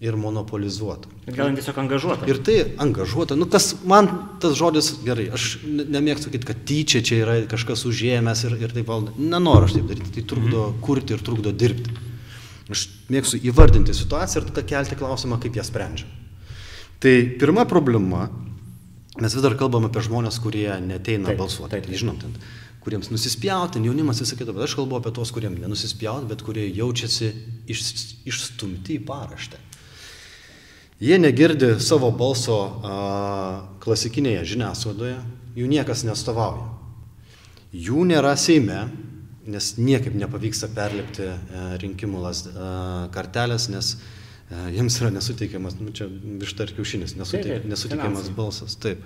[0.02, 1.10] ir monopolizuota.
[1.30, 2.26] Gal tiesiog angažuota.
[2.30, 3.36] Ir tai angažuota.
[3.38, 4.08] Nu, tas, man
[4.42, 8.90] tas žodis gerai, aš nemėgstu sakyti, kad tyčia čia yra kažkas užėmęs ir, ir taip
[8.90, 9.14] valdo.
[9.18, 10.80] Nenoriu aš taip daryti, tai trukdo mhm.
[10.86, 11.94] kurti ir trukdo dirbti.
[12.70, 16.10] Aš mėgstu įvardinti situaciją ir tada kelti klausimą, kaip ją sprendžia.
[17.02, 18.28] Tai pirma problema,
[19.20, 21.74] mes vis dar kalbame apie žmonės, kurie neteina taip, balsuoti.
[21.74, 21.92] Taip, taip.
[21.92, 22.36] Tai, žinom, ten,
[22.82, 27.28] kuriems nusispjauti, jaunimas visą kitą, bet aš kalbu apie tos, kuriems nenusispjauti, bet kurie jaučiasi
[27.70, 27.84] iš,
[28.30, 29.60] išstumti į paraštę.
[31.02, 32.96] Jie negirdi savo balso a,
[33.82, 35.16] klasikinėje žiniasklaidoje,
[35.58, 36.68] jų niekas nestovauja.
[37.72, 38.84] Jų nėra Seime,
[39.50, 41.36] nes niekaip nepavyksta perlipti e,
[41.82, 44.21] rinkimų las, a, kartelės, nes a,
[44.72, 48.76] jiems yra nesuteikiamas, nu, čia višta ir kiaušinis, nesuteik, nesuteikiamas balsas.
[48.80, 49.04] Taip.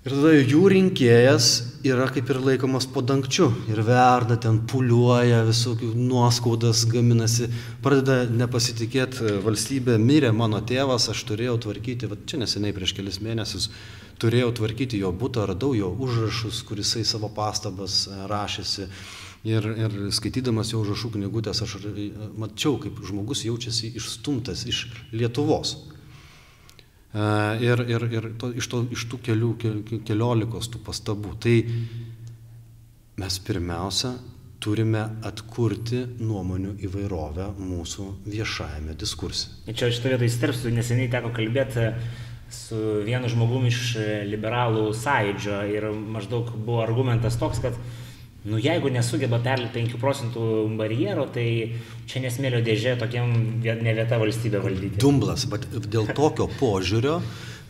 [0.00, 1.46] Ir tada jų rinkėjas
[1.84, 7.50] yra kaip ir laikomas po dangčiu ir verda ten, puliuoja, visokių nuoskaudas gaminasi,
[7.84, 13.20] pradeda nepasitikėti e, valstybė, mirė mano tėvas, aš turėjau tvarkyti, va čia neseniai prieš kelias
[13.20, 13.68] mėnesius,
[14.24, 18.88] turėjau tvarkyti jo būtą, radau jo užrašus, kurisai savo pastabas e, rašėsi.
[19.48, 24.84] Ir, ir skaitydamas jo užrašų knygutės, aš e, mačiau, kaip žmogus jaučiasi išstumtas iš
[25.16, 25.78] Lietuvos.
[27.10, 29.48] Ir, ir, ir to, iš, to, iš tų kelių,
[30.06, 31.32] keliolikos tų pastabų.
[31.42, 31.54] Tai
[33.18, 34.12] mes pirmiausia
[34.62, 39.48] turime atkurti nuomonių įvairovę mūsų viešajame diskurse.
[39.66, 41.88] Čia šitą vietą įsterpsiu, neseniai teko kalbėti
[42.52, 43.82] su vienu žmogumi iš
[44.28, 47.78] liberalų sąjūdžio ir maždaug buvo argumentas toks, kad
[48.44, 50.42] Nu, jeigu nesugeba perlipti 5 procentų
[50.78, 51.76] barjero, tai
[52.08, 55.00] čia nesmėlio dėžė tokiam ne vieta valstybė valdyti.
[55.02, 57.18] Dumblas, bet dėl tokio požiūrio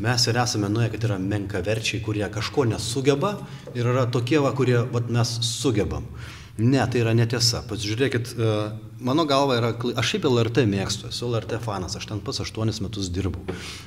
[0.00, 3.35] mes ir esame nuėję, kad yra menkaverčiai, kurie kažko nesugeba
[3.74, 6.06] ir yra tokie, va, kurie va, mes sugebam.
[6.60, 7.62] Ne, tai yra netiesa.
[7.64, 8.48] Pasižiūrėkit, e,
[9.06, 13.08] mano galva yra, aš šiaip LRT mėgstu, esu LRT fanas, aš ten pats aštuonis metus
[13.08, 13.40] dirbau.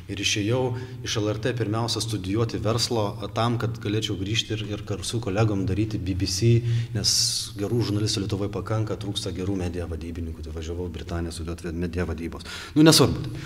[0.09, 0.61] Ir išėjau
[1.05, 3.05] iš LRT pirmiausia studijuoti verslo
[3.37, 6.49] tam, kad galėčiau grįžti ir, ir kartu su kolegom daryti BBC,
[6.97, 7.13] nes
[7.61, 12.49] gerų žurnalistų Lietuvoje pakanka, trūksta gerų medija vadybininkų, tai važiavau Britaniją studijuoti medija vadybos.
[12.73, 13.37] Nu, nesvarbu.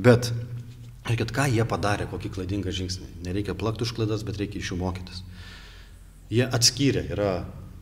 [0.00, 0.32] Bet,
[1.04, 3.12] žiūrėkit, ką jie padarė, kokį klaidingą žingsnį.
[3.28, 5.24] Nereikia plakti už klaidas, bet reikia iš jų mokytis.
[6.32, 7.32] Jie atskyrė, yra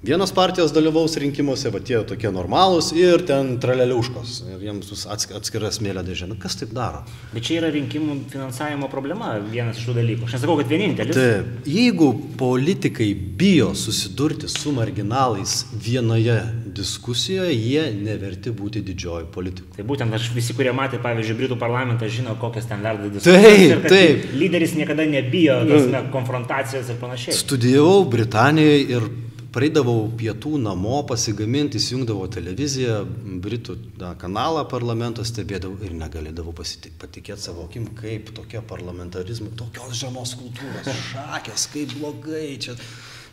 [0.02, 4.36] Vienos partijos dalyvaus rinkimuose, va tie tokie normalūs ir ten traleliuškos.
[4.46, 6.28] Ir jiems atskira smėlė dėžė.
[6.30, 7.00] Nu, kas taip daro?
[7.32, 10.28] Bet čia yra rinkimų finansavimo problema, vienas iš tų dalykų.
[10.28, 11.18] Aš nesakau, kad vienintelis.
[11.18, 13.10] Taip, jeigu politikai
[13.42, 16.38] bijo susidurti su marginalais vienoje
[16.78, 19.80] diskusijoje, jie neverti būti didžioji politikų.
[19.80, 23.82] Tai būtent aš visi, kurie matė, pavyzdžiui, Britų parlamentą, žino, kokias ten verda diskusijos.
[23.82, 24.30] Taip, taip.
[24.38, 27.34] Lyderis niekada nebijo tasme, konfrontacijos ir panašiai.
[27.42, 29.10] Studijavau Britanijoje ir
[29.58, 33.00] praeidavau pietų namo pasigaminti, įsijungdavau televiziją,
[33.42, 40.36] Britų da, kanalą parlamento stebėdavau ir negalėdavau patikėti savo akim, kaip tokia parlamentarizmo, tokios žemos
[40.38, 42.76] kultūros, šakės, kaip blogai čia.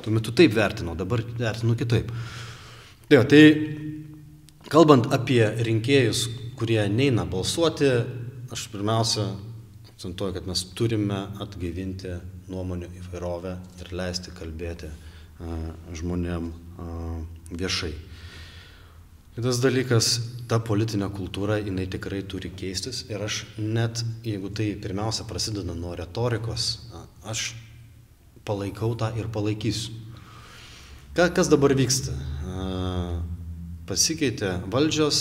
[0.02, 2.10] Tuo metu taip vertinau, dabar vertinu kitaip.
[3.06, 3.44] Tai, tai
[4.74, 6.26] kalbant apie rinkėjus,
[6.58, 7.92] kurie neina balsuoti,
[8.50, 9.30] aš pirmiausia
[9.94, 12.18] akcentuoju, kad mes turime atgaivinti
[12.50, 14.90] nuomonių įvairovę ir leisti kalbėti
[15.96, 16.52] žmonėm
[17.52, 17.94] viešai.
[19.36, 20.14] Kitas dalykas,
[20.48, 25.92] ta politinė kultūra, jinai tikrai turi keistis ir aš net, jeigu tai pirmiausia prasideda nuo
[26.00, 26.86] retorikos,
[27.28, 27.50] aš
[28.48, 29.92] palaikau tą ir palaikysiu.
[31.16, 32.16] Kas dabar vyksta?
[33.88, 35.20] Pasikeitė valdžios,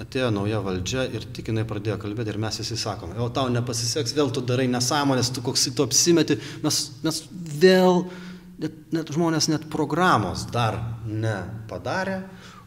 [0.00, 4.16] atėjo nauja valdžia ir tik jinai pradėjo kalbėti ir mes visi sakome, o tau nepasiseks,
[4.16, 7.20] vėl tu darai nesąmonės, tu koks tu apsimeti, mes, mes
[7.62, 8.06] vėl
[8.62, 12.22] net, net žmonės net programos dar nepadarė,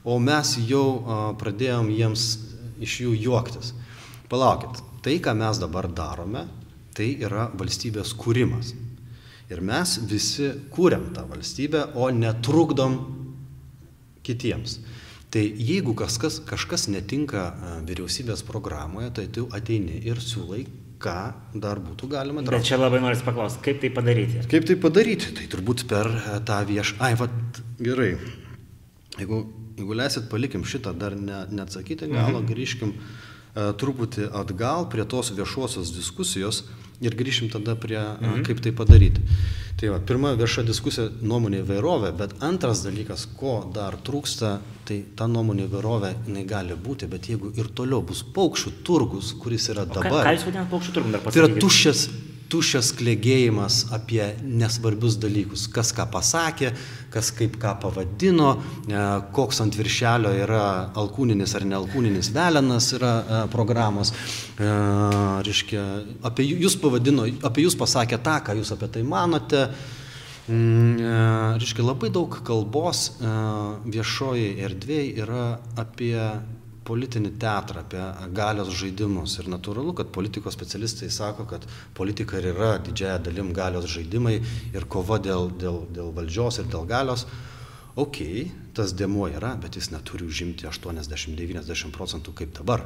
[0.06, 2.26] o mes jau a, pradėjom jiems
[2.84, 3.74] iš jų juoktis.
[4.30, 6.46] Palaukit, tai, ką mes dabar darome,
[6.96, 8.74] tai yra valstybės kūrimas.
[9.52, 12.98] Ir mes visi kūrėm tą valstybę, o netrukdom
[14.26, 14.80] kitiems.
[15.30, 17.50] Tai jeigu kažkas, kažkas netinka
[17.86, 20.64] vyriausybės programoje, tai tu ateini ir siūlai
[21.06, 21.18] ką
[21.62, 22.58] dar būtų galima daryti.
[22.58, 24.48] Bet čia labai noriu paklausti, kaip tai padaryti?
[24.52, 25.36] Kaip tai padaryti?
[25.38, 26.98] Tai turbūt per e, tą viešą...
[27.06, 27.30] Ai, va,
[27.80, 28.16] gerai.
[29.20, 29.44] Jeigu,
[29.78, 32.50] jeigu leisit, palikim šitą dar ne, neatsakyti galo, mhm.
[32.52, 36.66] grįžkim uh, truputį atgal prie tos viešosios diskusijos
[37.04, 38.44] ir grįšim tada prie, uh, mhm.
[38.48, 39.24] kaip tai padaryti.
[39.76, 44.54] Tai va, pirma vieša diskusija nuomonė įvairovė, bet antras dalykas, ko dar trūksta,
[44.88, 49.68] tai ta nuomonė įvairovė jinai gali būti, bet jeigu ir toliau bus paukščių turgus, kuris
[49.74, 50.08] yra dabar.
[50.08, 51.42] O ką, ką jūs vadinate paukščių turgum dar pasakyti?
[51.42, 52.06] Tai yra tuščias,
[52.52, 55.66] tuščias klėgėjimas apie nesvarbius dalykus.
[55.72, 56.72] Kas ką pasakė,
[57.14, 58.52] kas kaip ką pavadino,
[58.86, 59.04] e,
[59.36, 60.66] koks ant viršelio yra
[61.02, 64.14] alkūninis ar nealkūninis velenas yra e, programos.
[64.14, 64.72] E,
[65.48, 65.86] reiškia,
[66.28, 69.68] apie jūs pavadino, apie jūs pasakė tą, ką jūs apie tai manote.
[70.46, 71.00] Mm,
[71.58, 73.16] reiškia, labai daug kalbos
[73.90, 75.46] viešoji erdvėje yra
[75.82, 76.20] apie
[76.86, 78.04] politinį teatrą, apie
[78.36, 79.40] galios žaidimus.
[79.42, 81.66] Ir natūralu, kad politikos specialistai sako, kad
[81.98, 84.38] politika ir yra didžiaja dalim galios žaidimai
[84.76, 87.26] ir kova dėl, dėl, dėl valdžios ir dėl galios.
[87.96, 88.22] Ok,
[88.76, 92.84] tas dėmuo yra, bet jis neturi užimti 80-90 procentų kaip dabar.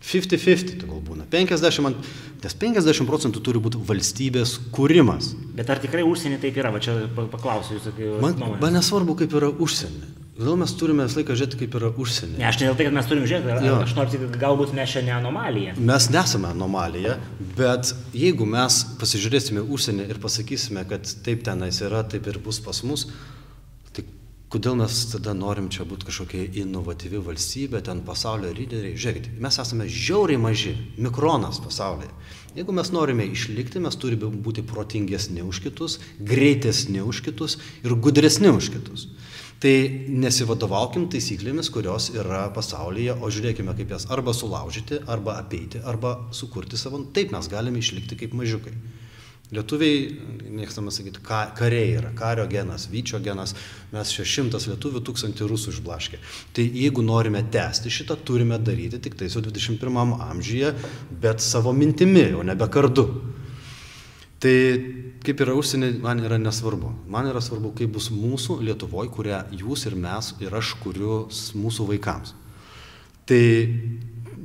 [0.00, 1.26] 50-50 tai gal būna.
[1.28, 2.06] 50,
[2.40, 5.34] nes 50 procentų turi būti valstybės kūrimas.
[5.58, 6.72] Bet ar tikrai užsienį taip yra?
[6.72, 7.92] Va čia paklausiu jūsų.
[8.24, 10.19] Man, man nesvarbu, kaip yra užsienį.
[10.40, 12.38] Kodėl mes turime visą laiką žiūrėti, kaip yra užsienį?
[12.40, 13.74] Ne, aš ne dėl tai, kad mes turime žiūrėti, jo.
[13.84, 15.74] aš noriu sakyti, galbūt mes šiandien anomalija.
[15.90, 17.18] Mes nesame anomalija,
[17.58, 22.80] bet jeigu mes pasižiūrėsime užsienį ir pasakysime, kad taip tenais yra, taip ir bus pas
[22.88, 23.04] mus,
[23.92, 24.06] tai
[24.48, 28.96] kodėl mes tada norim čia būti kažkokia inovatyvi valstybė, ten pasaulio lyderiai?
[28.96, 32.14] Žiūrėkite, mes esame žiauriai maži, mikronas pasaulyje.
[32.56, 38.48] Jeigu mes norime išlikti, mes turime būti protingesni už kitus, greitesni už kitus ir gudresni
[38.56, 39.10] už kitus.
[39.60, 39.72] Tai
[40.08, 46.80] nesivadovaukim taisyklėmis, kurios yra pasaulyje, o žiūrėkime, kaip jas arba sulaužyti, arba apeiti, arba sukurti
[46.80, 47.02] savo.
[47.12, 48.72] Taip mes galime išlikti kaip mažiukai.
[49.50, 50.04] Lietuviai,
[50.54, 53.52] mėgstama sakyti, ka, kariai yra, kario genas, vyčio genas,
[53.90, 56.20] mes čia šimtas lietuvių, tūkstantį rusų išblaškė.
[56.54, 60.70] Tai jeigu norime tęsti šitą, turime daryti tik tai su 21 amžiuje,
[61.20, 63.08] bet savo mintimi, o nebe kardu.
[64.40, 64.56] Tai
[65.20, 66.94] kaip yra užsienį, man yra nesvarbu.
[67.12, 71.26] Man yra svarbu, kaip bus mūsų Lietuvoje, kurią jūs ir mes ir aš kuriu
[71.60, 72.32] mūsų vaikams.
[73.28, 73.44] Tai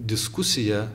[0.05, 0.85] diskusija,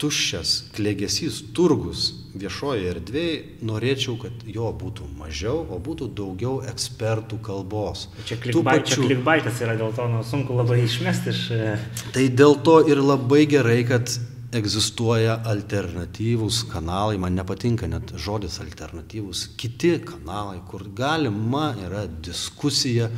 [0.00, 8.06] tuščias, klėgesys, turgus viešoje erdvėje, norėčiau, kad jo būtų mažiau, o būtų daugiau ekspertų kalbos.
[8.28, 9.64] Čia klikbaitas pačių...
[9.64, 11.42] yra, dėl to nu, sunku labai išmesti iš...
[11.52, 11.76] E,
[12.16, 14.12] tai dėl to ir labai gerai, kad
[14.54, 23.08] egzistuoja alternatyvūs kanalai, man nepatinka net žodis alternatyvūs, kiti kanalai, kur galima yra diskusija,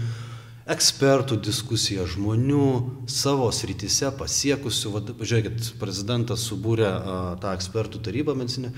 [0.68, 2.64] ekspertų diskusija, žmonių
[3.08, 8.74] savo srityse pasiekusių, va, žiūrėkit, prezidentas subūrė a, tą ekspertų tarybą medicinę,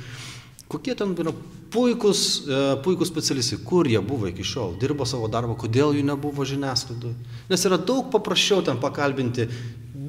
[0.70, 1.32] Kokie ten yra
[1.74, 6.46] puikus, e, puikus specialistai, kur jie buvo iki šiol, dirbo savo darbą, kodėl jų nebuvo
[6.46, 7.16] žiniasklaidoje.
[7.50, 9.48] Nes yra daug paprasčiau ten pakalbinti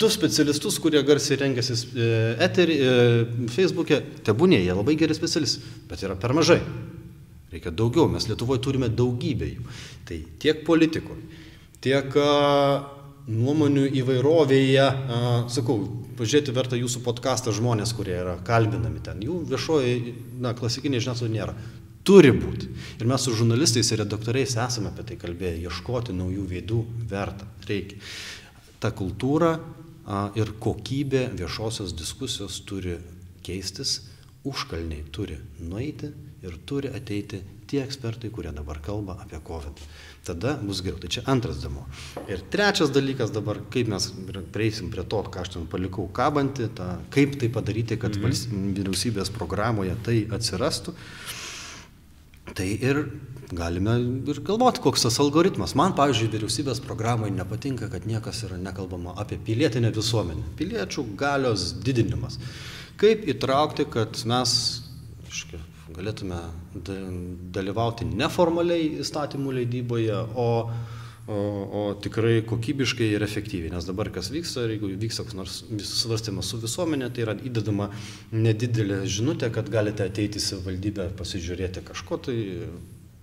[0.01, 2.07] du specialistus, kurie garsiai rengiasi e,
[2.47, 6.61] eterį, e, Facebook'e, tebūnė, jie labai geri specialistai, bet yra per mažai.
[7.51, 9.65] Reikia daugiau, mes Lietuvoje turime daugybę jų.
[10.07, 11.41] Tai tiek politikoje,
[11.83, 12.15] tiek
[13.27, 14.85] nuomonių įvairovėje,
[15.51, 15.77] sakau,
[16.19, 19.21] pažiūrėti verta jūsų podcastą žmonės, kurie yra kalbinami ten.
[19.25, 21.55] Jų viešoji, na, klasikinė žiniasklaida nėra.
[22.07, 22.71] Turi būti.
[22.97, 26.79] Ir mes su žurnalistais ir redaktoriais esame apie tai kalbėję, ieškoti naujų veidų
[27.11, 27.45] verta.
[27.67, 27.99] Reikia.
[28.81, 29.53] Ta kultūra
[30.35, 32.97] ir kokybė viešosios diskusijos turi
[33.45, 33.99] keistis,
[34.47, 39.83] užkalniai turi nueiti ir turi ateiti tie ekspertai, kurie dabar kalba apie COVID
[40.23, 40.99] tada bus geriau.
[41.01, 41.85] Tai čia antras demo.
[42.29, 44.09] Ir trečias dalykas dabar, kaip mes
[44.53, 48.73] prieisim prie to, ką aš ten palikau kabantį, ta, kaip tai padaryti, kad mm -hmm.
[48.77, 50.93] vyriausybės programoje tai atsirastų.
[52.53, 53.05] Tai ir
[53.51, 53.97] galime
[54.31, 55.73] ir galvoti, koks tas algoritmas.
[55.79, 60.53] Man, pavyzdžiui, vyriausybės programoje nepatinka, kad niekas yra nekalbama apie pilietinę visuomenę.
[60.59, 62.39] Piliečių galios didinimas.
[63.01, 64.53] Kaip įtraukti, kad mes,
[65.27, 65.59] iškia,
[65.95, 66.39] galėtume
[67.55, 70.47] dalyvauti neformaliai įstatymų leidyboje, o,
[71.27, 71.41] o,
[71.81, 73.73] o tikrai kokybiškai ir efektyviai.
[73.73, 75.59] Nes dabar kas vyksta, jeigu vyksta koks nors
[75.91, 77.91] svarstymas su visuomenė, tai yra įdedama
[78.31, 82.39] nedidelė žinutė, kad galite ateiti į savivaldybę pasižiūrėti kažko, tai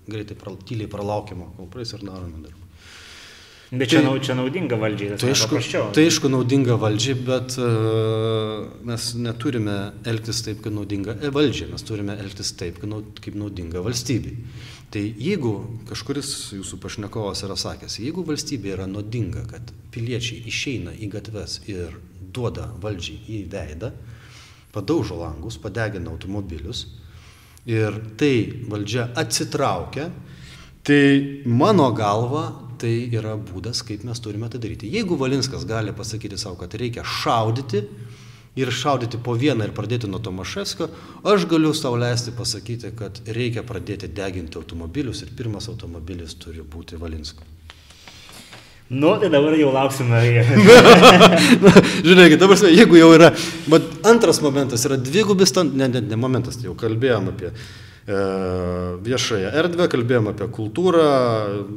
[0.08, 2.68] greitai tyliai pralaukiama, kol praeis ir darome darbą.
[3.68, 5.58] Bet čia, tai, čia naudinga valdžiai, tai aišku,
[5.92, 9.74] tai aišku naudinga valdžiai, bet uh, mes neturime
[10.08, 14.38] elgtis taip, kad naudinga e, valdžiai, mes turime elgtis taip, kaip naudinga valstybei.
[14.88, 15.52] Tai jeigu
[15.90, 21.92] kažkuris jūsų pašnekovas yra sakęs, jeigu valstybė yra naudinga, kad piliečiai išeina į gatves ir
[22.32, 23.92] duoda valdžiai į veidą,
[24.72, 26.86] padaužo langus, padegina automobilius
[27.68, 30.08] ir tai valdžia atsitraukia,
[30.82, 32.46] tai mano galva
[32.78, 34.88] tai yra būdas, kaip mes turime tai daryti.
[34.92, 37.82] Jeigu Valinskas gali pasakyti savo, kad reikia šaudyti
[38.58, 40.88] ir šaudyti po vieną ir pradėti nuo Tomaševskio,
[41.26, 46.98] aš galiu savo leisti pasakyti, kad reikia pradėti deginti automobilius ir pirmas automobilis turi būti
[46.98, 47.57] Valinsko.
[48.88, 50.22] Nu, tai dabar jau lauksime.
[52.06, 53.34] Žiūrėkit, dabar, jeigu jau yra,
[53.68, 57.52] bet antras momentas yra dvigubis, ne, ne, ne momentas, tai jau kalbėjom apie
[58.08, 58.16] E,
[59.04, 61.08] viešąją erdvę, kalbėjom apie kultūrą,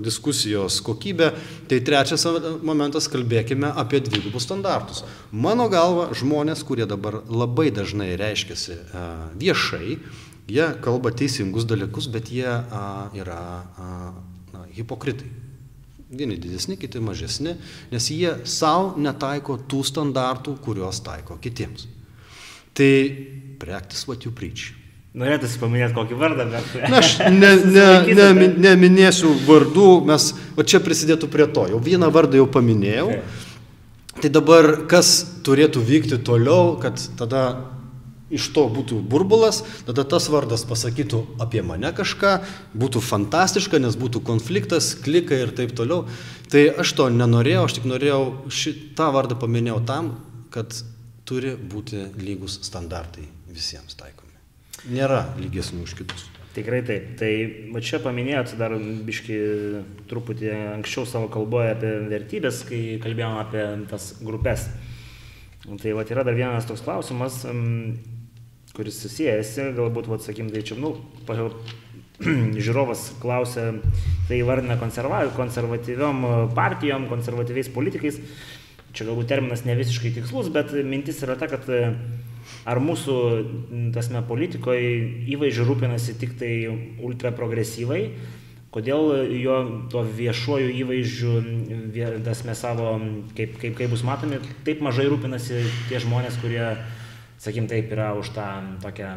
[0.05, 1.27] diskusijos kokybę.
[1.67, 2.23] Tai trečias
[2.63, 5.03] momentas, kalbėkime apie dvigubus standartus.
[5.31, 9.03] Mano galva, žmonės, kurie dabar labai dažnai reiškiasi e,
[9.43, 9.99] viešai,
[10.47, 12.47] jie kalba teisingus dalykus, bet jie
[13.19, 13.43] yra
[14.55, 15.27] na, hipokritai.
[16.11, 17.55] Vieni didesni, kiti mažesni,
[17.91, 21.87] nes jie savo netaiko tų standartų, kuriuos taiko kitiems.
[22.75, 22.91] Tai
[23.59, 24.73] practice what you preach.
[25.15, 26.75] Norėtųsi paminėti kokį vardą, bet...
[26.91, 32.07] Na, aš ne, ne, ne, neminėsiu vardų, mes, o čia prisidėtų prie to, jau vieną
[32.15, 33.07] vardą jau paminėjau.
[33.17, 33.49] Okay.
[34.21, 35.11] Tai dabar kas
[35.47, 37.43] turėtų vykti toliau, kad tada
[38.31, 42.37] iš to būtų burbulas, tada tas vardas pasakytų apie mane kažką,
[42.77, 46.05] būtų fantastiška, nes būtų konfliktas, klikai ir taip toliau.
[46.51, 50.15] Tai aš to nenorėjau, aš tik norėjau šitą vardą paminėjau tam,
[50.51, 50.75] kad
[51.27, 54.31] turi būti lygus standartai visiems taikomi
[54.89, 56.27] nėra lygesnių už kitus.
[56.55, 57.13] Tikrai taip.
[57.19, 57.31] Tai
[57.71, 58.75] va čia paminėjot dar
[59.07, 59.37] biški
[60.09, 64.67] truputį anksčiau savo kalboje apie vertybės, kai kalbėjom apie tas grupės.
[65.63, 67.43] Tai va yra dar vienas toks klausimas,
[68.75, 70.95] kuris susijęsi, galbūt, va, sakim, tai čia, nu,
[72.65, 73.71] žiūrovas klausia,
[74.29, 78.19] tai vardina konservatyviom partijom, konservatyviais politikais.
[78.91, 81.63] Čia galbūt terminas ne visiškai tikslus, bet mintis yra ta, kad
[82.67, 83.15] ar mūsų,
[83.95, 84.91] tasme, politikoje
[85.31, 86.51] įvaizdžių rūpinasi tik tai
[87.01, 88.01] ultraprogresyvai,
[88.71, 89.57] kodėl jo
[89.91, 91.33] to viešuoju įvaizdžiu,
[92.27, 92.93] tasme savo,
[93.37, 96.63] kaip, kaip, kaip bus matomi, taip mažai rūpinasi tie žmonės, kurie,
[97.41, 98.47] sakim, taip yra už tą
[98.83, 99.09] tokią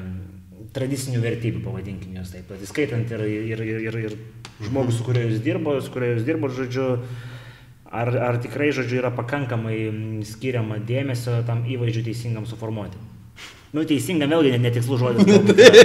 [0.75, 4.17] tradicinių vertybių, pavadinkim juos taip, įskaitant ir, ir, ir, ir
[4.65, 6.87] žmogus, su kuriuo jūs dirbo, su kuriuo jūs dirbo, žodžiu,
[7.93, 9.79] ar, ar tikrai, žodžiu, yra pakankamai
[10.27, 12.99] skiriama dėmesio tam įvaizdžiui teisingam suformuoti.
[13.75, 15.27] Nu, teisinga, vėlgi netikslus žodis.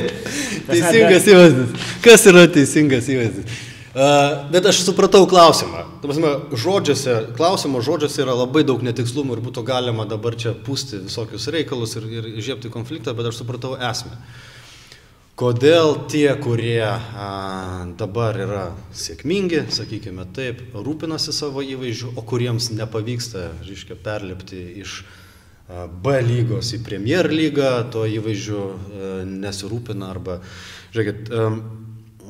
[0.70, 1.88] teisingas įvaizdis.
[2.06, 3.64] Kas yra teisingas įvaizdis?
[3.90, 5.80] Uh, bet aš supratau klausimą.
[6.04, 11.48] Prasme, žodžiuose, klausimo žodžiuose yra labai daug netikslumų ir būtų galima dabar čia pūsti visokius
[11.50, 14.14] reikalus ir, ir žiepti konfliktą, bet aš supratau esmę.
[15.42, 17.32] Kodėl tie, kurie a,
[17.98, 18.64] dabar yra
[18.94, 25.02] sėkmingi, sakykime taip, rūpinasi savo įvaizdžiu, o kuriems nepavyksta, reiškia, perlipti iš
[26.04, 28.64] B lygos į Premier lygą, to įvaizdžiu
[29.30, 30.44] nesirūpina arba,
[30.94, 31.34] žiūrėkit,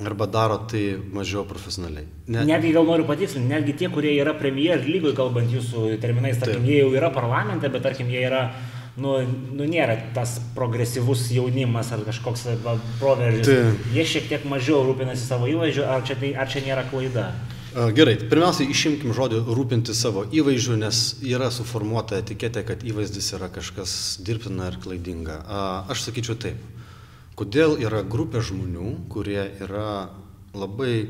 [0.05, 2.07] arba daro tai mažiau profesionaliai.
[2.27, 2.45] Ne.
[2.47, 6.69] Netgi gal noriu patikslinti, netgi tie, kurie yra Premier lygoje, kalbant jūsų terminais, tarkim, Taip.
[6.69, 8.47] jie jau yra parlamente, bet tarkim, jie yra
[8.99, 9.15] nu,
[9.55, 12.47] nu nėra tas progresyvus jaunimas ar kažkoks
[12.99, 13.47] proveržis.
[13.47, 13.93] Tai.
[13.95, 17.29] Jie šiek tiek mažiau rūpinasi savo įvaizdžiu, ar čia, tai, ar čia nėra klaida?
[17.69, 23.91] Gerai, pirmiausia, išimkim žodį rūpinti savo įvaizdžiu, nes yra suformuota etiketė, kad įvaizdis yra kažkas
[24.25, 25.43] dirbtina ir klaidinga.
[25.93, 26.78] Aš sakyčiau taip.
[27.39, 30.09] Kodėl yra grupė žmonių, kurie yra
[30.51, 31.07] labai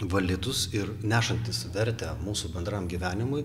[0.00, 3.44] validus ir nešantis vertę mūsų bendram gyvenimui,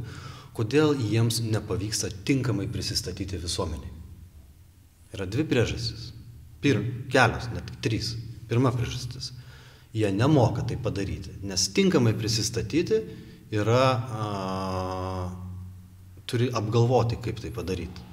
[0.55, 3.91] kodėl jiems nepavyksta tinkamai prisistatyti visuomeniai.
[5.17, 6.13] Yra dvi priežastys.
[6.63, 6.79] Pir,
[7.11, 8.15] kelios, net trys.
[8.47, 9.33] Pirma priežastis.
[9.91, 13.01] Jie nemoka tai padaryti, nes tinkamai prisistatyti
[13.55, 13.83] yra,
[14.23, 14.25] a,
[16.27, 18.07] turi apgalvoti, kaip tai padaryti.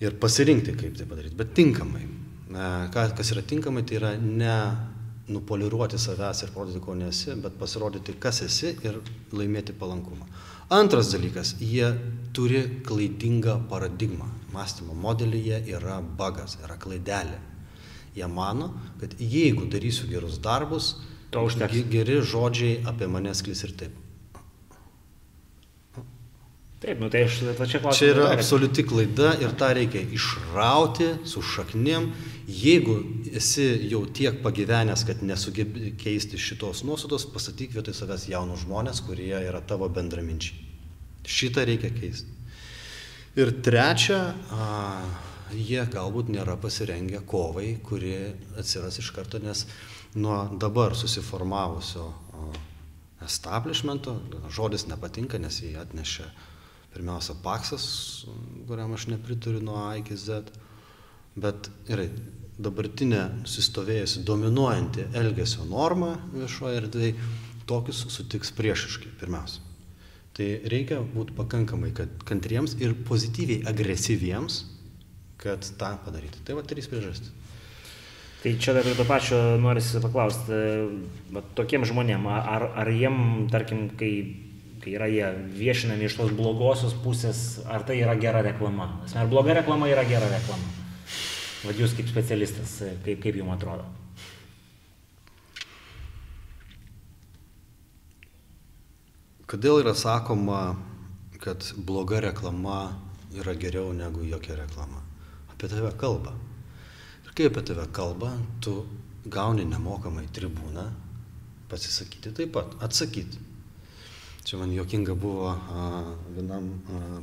[0.00, 2.04] Ir pasirinkti, kaip tai padaryti, bet tinkamai.
[2.92, 4.56] Kas yra tinkamai, tai yra ne
[5.32, 9.00] nupoliruoti savęs ir parodyti, ko nesi, bet pasirodyti, kas esi ir
[9.32, 10.28] laimėti palankumą.
[10.76, 11.88] Antras dalykas, jie
[12.34, 14.28] turi klaidingą paradigmą.
[14.52, 17.40] Mąstymo modelyje yra bagas, yra klaidelė.
[18.16, 20.96] Jie mano, kad jeigu darysiu gerus darbus.
[21.90, 24.05] Geri žodžiai apie mane sklis ir taip.
[26.86, 27.98] Taip, nu tai aš tai čia klausiu.
[27.98, 32.12] Čia yra absoliuti klaida ir tą reikia išrauti su šaknim.
[32.46, 32.94] Jeigu
[33.40, 39.34] esi jau tiek pagyvenęs, kad nesugebi keisti šitos nuostatos, pasakyk vietoj savęs jaunus žmonės, kurie
[39.34, 40.62] yra tavo bendraminčiai.
[41.26, 42.30] Šitą reikia keisti.
[43.34, 44.22] Ir trečia,
[44.54, 44.70] a,
[45.58, 48.14] jie galbūt nėra pasirengę kovai, kuri
[48.62, 49.66] atsiras iš karto, nes
[50.14, 52.12] nuo dabar susiformavusio
[53.26, 54.20] establishmento,
[54.54, 56.30] žodis nepatinka, nes jį atnešė
[56.96, 57.86] pirmiausia Paksas,
[58.66, 60.48] kuriam aš nepritariu nuo A iki Z,
[61.36, 62.08] bet gerai,
[62.56, 67.16] dabartinė sustovėjusi dominuojanti elgesio norma viešoje erdvėje,
[67.68, 69.60] tokius sutiks priešiškai pirmiausia.
[70.36, 71.92] Tai reikia būti pakankamai
[72.28, 74.62] kantriems ir pozityviai agresyviems,
[75.40, 76.42] kad tą padaryti.
[76.44, 77.32] Tai va trys priežastys.
[78.42, 80.58] Tai čia dar to pačio norisi paklausti,
[81.34, 83.16] va, tokiem žmonėm, ar, ar jiem,
[83.50, 84.10] tarkim, kai
[84.86, 85.26] kai yra jie
[85.58, 88.84] viešinami iš tos blogosios pusės, ar tai yra gera reklama.
[89.18, 90.68] Ar bloga reklama yra gera reklama?
[91.66, 93.82] Vad jūs kaip specialistas, kaip, kaip jums atrodo?
[99.50, 100.60] Kodėl yra sakoma,
[101.42, 102.78] kad bloga reklama
[103.34, 105.02] yra geriau negu jokia reklama?
[105.50, 106.36] Apie tave kalba.
[107.26, 108.30] Ir kai apie tave kalba,
[108.62, 108.76] tu
[109.26, 110.86] gauni nemokamai tribūną
[111.66, 113.55] pasisakyti taip pat, atsakyti.
[114.46, 115.48] Čia man jokinga buvo
[116.36, 116.68] vienam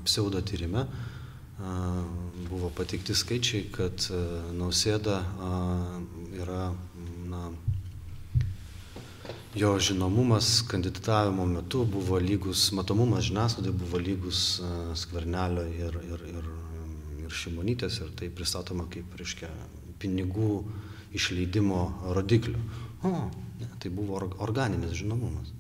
[0.03, 1.75] pseudo tyrime, a,
[2.49, 4.07] buvo pateikti skaičiai, kad
[4.57, 5.21] nausėda
[6.35, 6.65] yra,
[7.31, 7.45] na,
[9.55, 14.43] jo žinomumas kandidatavimo metu buvo lygus, matomumas žiniasklaidai buvo lygus
[15.05, 16.53] skvernelio ir, ir, ir,
[17.23, 19.47] ir šimonytės ir tai pristatoma kaip, reiškia,
[20.03, 20.63] pinigų
[21.15, 21.83] išleidimo
[22.19, 22.59] rodiklių.
[23.07, 23.17] O,
[23.63, 25.55] ne, tai buvo organinis žinomumas.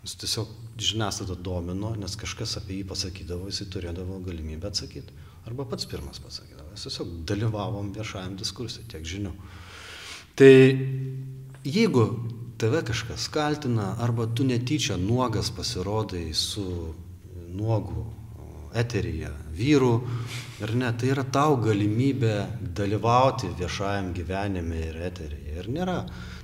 [0.00, 5.16] Jis tiesiog žiniasklaida domino, nes kažkas apie jį pasakydavo, jisai turėdavo galimybę atsakyti.
[5.48, 6.70] Arba pats pirmas pasakydavo.
[6.72, 9.34] Mes tiesiog dalyvavom viešajam diskursui, tiek žinių.
[10.40, 10.54] Tai
[11.68, 12.06] jeigu
[12.60, 16.64] tave kažkas kaltina, arba tu netyčia nuogas pasirodai su
[17.50, 18.06] nuogu
[18.76, 19.94] eteryje vyrų,
[20.62, 22.34] ir ne, tai yra tau galimybė
[22.76, 25.56] dalyvauti viešajam gyvenime ir eteryje.
[25.60, 25.96] Ir nėra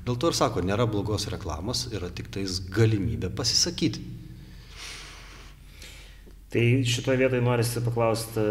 [0.07, 4.04] Dėl to ir sako, nėra blogos reklamos, yra tik tais galimybė pasisakyti.
[6.46, 8.42] Tai šitoje vietoje norisi paklausti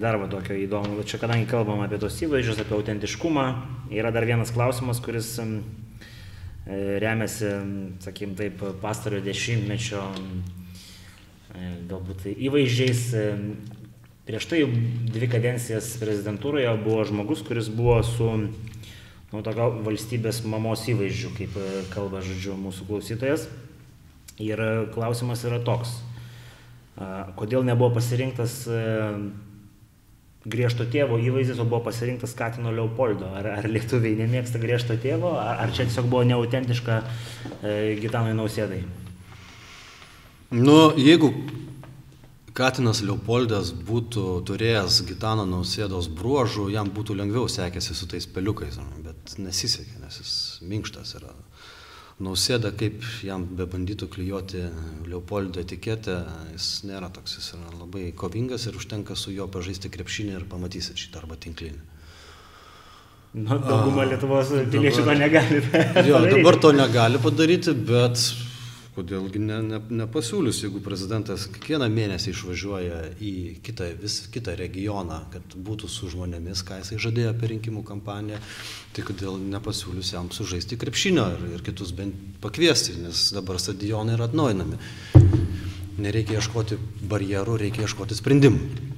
[0.00, 3.44] dar va tokio įdomu, čia kadangi kalbam apie tos įvaizdžius, apie autentiškumą,
[3.92, 5.46] yra dar vienas klausimas, kuris e,
[7.04, 7.52] remiasi,
[8.00, 13.06] sakykim taip, pastarojo dešimtmečio e, galbūt įvaizdžiais.
[14.24, 14.64] Prieš tai
[15.12, 18.30] dvi kadencijas prezidentūroje buvo žmogus, kuris buvo su
[19.34, 23.48] nu, tokio valstybės mamos įvaizdžių, kaip e, kalba, žodžiu, mūsų klausytojas.
[24.38, 25.96] Ir e, klausimas yra toks,
[27.34, 28.82] kodėl nebuvo pasirinktas e,
[30.44, 33.32] griežto tėvo įvaizdis, o buvo pasirinktas Katino Leopoldo.
[33.34, 38.84] Ar, ar lietuviai nemėgsta griežto tėvo, ar, ar čia tiesiog buvo neautentiška e, Gitanui Nausėdai?
[40.54, 41.32] Nu, jeigu
[42.54, 49.34] Katinas Leopoldas būtų turėjęs Gitano Nausėdos bruožų, jam būtų lengviau sekėsi su tais peliukais, bet
[49.42, 51.32] nesisekė, nes jis minkštas yra.
[52.22, 54.62] Nausėda, kaip jam bebandytų klyjuoti
[55.10, 56.20] Leopoldo etiketę,
[56.52, 61.02] jis nėra toks, jis yra labai kovingas ir užtenka su juo pažaisti krepšinį ir pamatysit
[61.02, 61.82] šitą arba tinklinį.
[63.34, 65.58] Nu, dauguma Lietuvos piliečių to negali.
[66.06, 68.28] Jo, dabar to negali padaryti, bet
[68.94, 73.32] kodėlgi ne, ne, nepasiūlius, jeigu prezidentas kiekvieną mėnesį išvažiuoja į
[73.66, 78.38] kitą, vis kitą regioną, kad būtų su žmonėmis, ką jisai žadėjo per rinkimų kampaniją,
[78.94, 84.28] tai kodėl nepasiūlius jam sužaisti krepšinio ir, ir kitus bent pakviesti, nes dabar stadionai yra
[84.30, 84.78] atnaujinami.
[86.04, 86.78] Nereikia ieškoti
[87.10, 88.92] barjerų, reikia ieškoti sprendimų.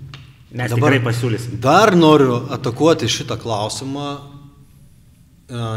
[0.56, 1.56] Mes dabar pasiūlysim.
[1.60, 4.10] Dar noriu atakuoti šitą klausimą,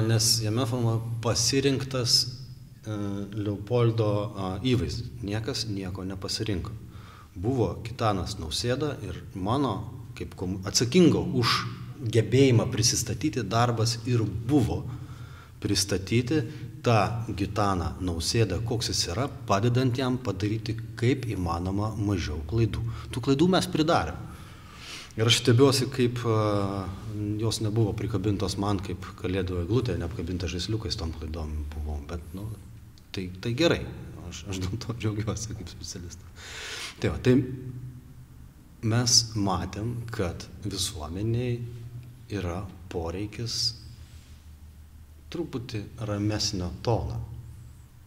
[0.08, 0.68] nes jame
[1.24, 2.39] pasirinktas E,
[2.86, 4.10] Leopoldo
[4.64, 5.12] įvaizdis.
[5.26, 6.72] Niekas nieko nepasirinko.
[7.40, 9.74] Buvo Kitanas Nausėda ir mano,
[10.18, 10.34] kaip
[10.68, 11.60] atsakingo už
[12.00, 14.84] gebėjimą prisistatyti darbas ir buvo
[15.60, 16.42] pristatyti
[16.84, 22.84] tą Gitaną Nausėdą, koks jis yra, padedant jam padaryti kaip įmanoma mažiau klaidų.
[23.12, 24.26] Tų klaidų mes pridarėm.
[25.20, 26.86] Ir aš stebiuosi, kaip uh,
[27.42, 31.98] jos nebuvo prikabintos man, kaip kalėdų eglutė, neapkabinta žaisliukais tom klaidom buvo.
[32.08, 32.46] Bet, nu,
[33.20, 33.82] Tai, tai gerai,
[34.30, 36.52] aš, aš dėl to džiaugiuosi kaip specialistas.
[37.04, 37.34] Tai, va, tai
[38.88, 41.58] mes matėm, kad visuomeniai
[42.32, 43.58] yra poreikis
[45.36, 47.20] truputį ramesnio tono.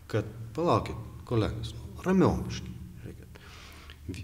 [0.08, 0.96] Kad palaukit,
[1.28, 1.74] kolegos,
[2.08, 3.36] ramiau muškit.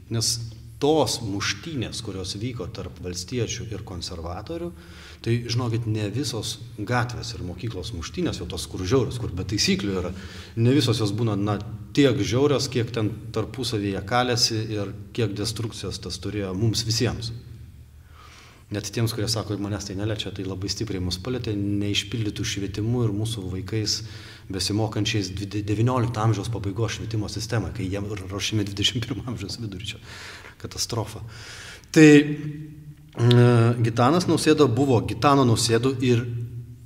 [0.09, 0.33] Nes
[0.81, 4.73] tos muštynės, kurios vyko tarp valstiečių ir konservatorių,
[5.25, 9.97] Tai žinokit, ne visos gatvės ir mokyklos muštynės, jau tos kur žiaurios, kur be taisyklių
[9.99, 10.13] yra,
[10.57, 11.57] ne visos jos būna na,
[11.97, 17.33] tiek žiaurios, kiek ten tarpusavyje kalėsi ir kiek destrukcijos tas turėjo mums visiems.
[18.69, 23.15] Net tiems, kurie sako, manęs tai neliečia, tai labai stipriai mus palėtė neišpildytų švietimu ir
[23.17, 24.03] mūsų vaikais
[24.53, 30.03] besimokančiais 19 amžiaus pabaigos švietimo sistemą, kai jie ruošiami 21 amžiaus vidurčio.
[30.61, 31.25] Katastrofa.
[31.97, 32.09] Tai
[33.19, 36.21] Gitanas Nausėda buvo Gitano Nausėdų ir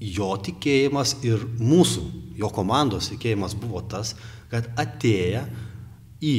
[0.00, 2.04] jo tikėjimas ir mūsų,
[2.40, 4.14] jo komandos tikėjimas buvo tas,
[4.48, 5.44] kad atėję
[6.24, 6.34] į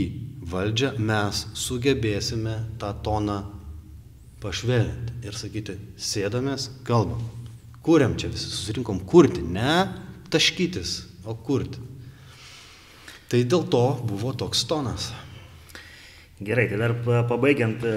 [0.50, 3.38] valdžią mes sugebėsime tą toną
[4.41, 7.22] pašvelninti ir sakyti, sėdamės, kalbam,
[7.86, 9.86] kuriam čia visi, susirinkom kurti, ne
[10.34, 11.80] taškytis, o kurti.
[13.30, 15.12] Tai dėl to buvo toks tonas.
[16.44, 16.94] Gerai, tai dar
[17.30, 17.91] pabaigiant e,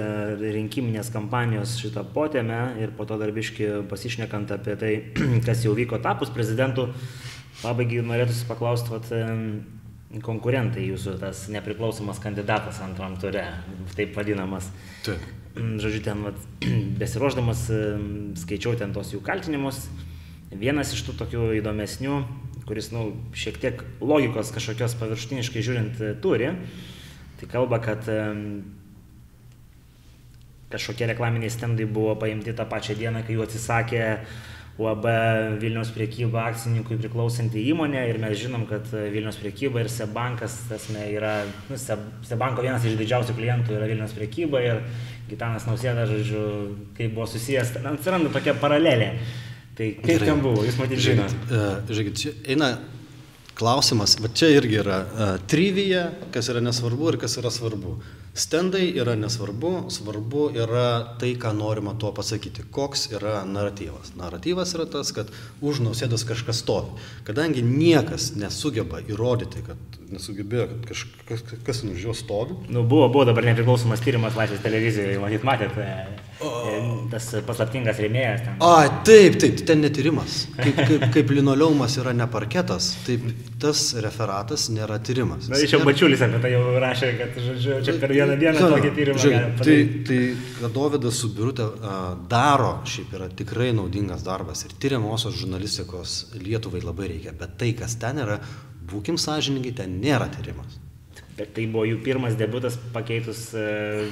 [0.55, 4.92] rinkiminės kampanijos šitą potėmę ir po to darbiški pasišnekant apie tai,
[5.47, 6.86] kas jau vyko tapus prezidentu,
[7.62, 9.11] pabaigai norėtųsi paklausti, vat,
[10.22, 13.42] konkurentai jūsų, tas nepriklausomas kandidatas antram ture,
[13.99, 14.68] taip vadinamas.
[15.07, 15.22] Taip.
[15.57, 16.42] Mm, žodžiu, ten vat,
[17.03, 17.66] besiruošdamas
[18.44, 19.88] skaičiau ten tos jų kaltinimus.
[20.55, 22.20] Vienas iš tų tokių įdomesnių,
[22.68, 26.53] kuris, nu, šiek tiek logikos kažkokios paviršutiniškai žiūrint e, turi,
[27.37, 28.07] Tai kalba, kad
[30.72, 34.05] kažkokie reklaminiai stendai buvo paimti tą pačią dieną, kai jų atsisakė
[34.76, 35.07] UAB
[35.62, 41.39] Vilniaus priekyba akcininkui priklausanti įmonė ir mes žinom, kad Vilniaus priekyba ir Sebankas, tasme, yra,
[41.70, 44.82] nu, Sebanko vienas iš didžiausių klientų yra Vilniaus priekyba ir
[45.30, 46.43] Gitanas Nausėda, žodžiu,
[46.99, 49.14] kai buvo susijęs, atsiranda tokia paralelė.
[49.76, 50.28] Tai kaip Gerai.
[50.28, 51.64] ten buvo, jūs matyti žinote.
[51.89, 52.74] Žiūrėkit, čia eina
[53.57, 57.96] klausimas, va čia irgi yra uh, trivija, kas yra nesvarbu ir kas yra svarbu.
[58.36, 62.66] Stendai yra nesvarbu, svarbu yra tai, ką norima tuo pasakyti.
[62.70, 64.11] Koks yra naratyvas?
[64.20, 65.30] Naratyvas yra tas, kad
[65.64, 66.92] už nausėdas kažkas stovi.
[67.24, 72.59] Kadangi niekas nesugeba įrodyti, kad nesugebėjo, kad kažkas kas už jo stovi.
[72.68, 75.88] Nu, buvo, buvo dabar nepriklausomas tyrimas Laisvės televizijoje, matyt, matėte.
[77.11, 78.61] Tas paslaptingas rėmėjas ten.
[78.61, 80.43] A, taip, taip, ten netyrimas.
[80.59, 83.24] Kaip, kaip, kaip linoleumas yra ne parketas, taip
[83.62, 85.49] tas referatas nėra tyrimas.
[85.49, 88.59] Na, iš jau Bačiulis apie tai jau rašė, kad, žodžiu, čia per vieną vieną dieną
[88.59, 89.76] Žinoma, tokį tyrimą žiūrėk, tai,
[90.07, 90.20] tai,
[90.61, 91.66] kad Dovydas su Birutė
[92.30, 97.97] daro, šiaip yra tikrai naudingas darbas ir tyriamosios žurnalistikos Lietuvai labai reikia, bet tai, kas
[98.01, 98.41] ten yra,
[98.91, 100.80] būkim sąžininkai, ten nėra tyrimas.
[101.37, 104.05] Bet tai buvo jų pirmas debutas pakeitus uh,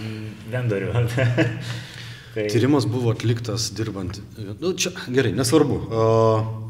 [0.53, 0.93] vendorių.
[2.35, 2.49] tai...
[2.53, 4.21] Tyrimas buvo atliktas dirbant.
[4.61, 5.81] Nu, čia gerai, nesvarbu.
[5.89, 6.65] Uh,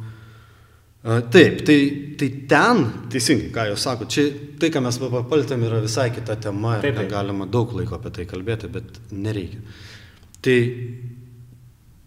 [1.05, 2.79] Taip, tai, tai ten,
[3.13, 4.23] teisingai, ką jūs sakote, čia
[4.57, 7.11] tai, ką mes papaltėm, yra visai kita tema ir taip, taip.
[7.11, 9.61] galima daug laiko apie tai kalbėti, bet nereikia.
[10.41, 10.55] Tai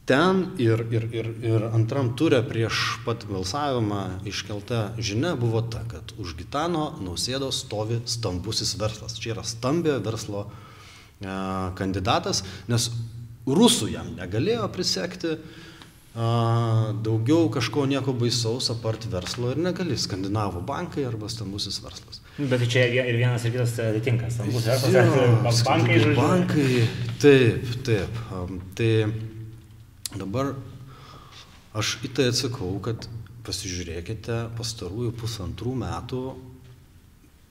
[0.10, 4.01] ten ir, ir, ir, ir antram turė prieš pat balsavimą
[4.34, 9.20] iškelta žinia buvo ta, kad už Gitano nausėdos stovi stambusis verslas.
[9.22, 11.38] Čia yra stambio verslo e,
[11.78, 12.89] kandidatas, nes
[13.48, 15.38] rusų jam negalėjo prisekti.
[16.18, 19.98] Daugiau kažko nieko baisaus apart verslo ir negali.
[19.98, 22.24] Skandinavų bankai arba stambusis verslas.
[22.38, 24.32] Bet tai čia ir vienas ir kitas atitinka.
[24.34, 26.18] Stambus verslas, ar bankai, žodžiu.
[26.18, 26.72] Bankai,
[27.22, 28.20] taip, taip.
[28.78, 28.91] Tai
[30.18, 30.52] dabar
[31.78, 33.06] aš į tai atsakau, kad
[33.45, 36.24] pasižiūrėkite pastarųjų pusantrų metų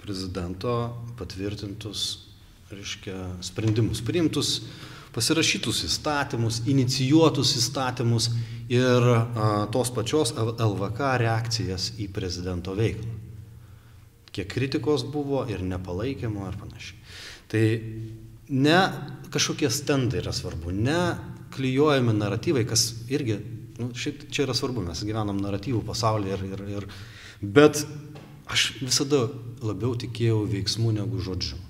[0.03, 0.75] prezidento
[1.19, 2.03] patvirtintus,
[2.71, 3.15] reiškia,
[3.47, 4.59] sprendimus, priimtus
[5.17, 8.29] pasirašytus įstatymus, inicijuotus įstatymus
[8.73, 9.07] ir
[9.73, 13.14] tos pačios LVK reakcijas į prezidento veiklą.
[14.37, 16.99] Kiek kritikos buvo ir nepalaikymo ar panašiai.
[17.49, 17.64] Tai
[18.53, 18.81] ne
[19.33, 21.01] kažkokie stendai yra svarbu, ne
[21.57, 23.39] klyjuojami naratyvai, kas irgi,
[23.81, 26.89] nu, šiaip čia yra svarbu, mes gyvenam naratyvų pasaulyje ir, ir, ir,
[27.41, 27.87] bet
[28.53, 29.25] aš visada
[29.64, 31.66] labiau tikėjau veiksmų negu žodžių.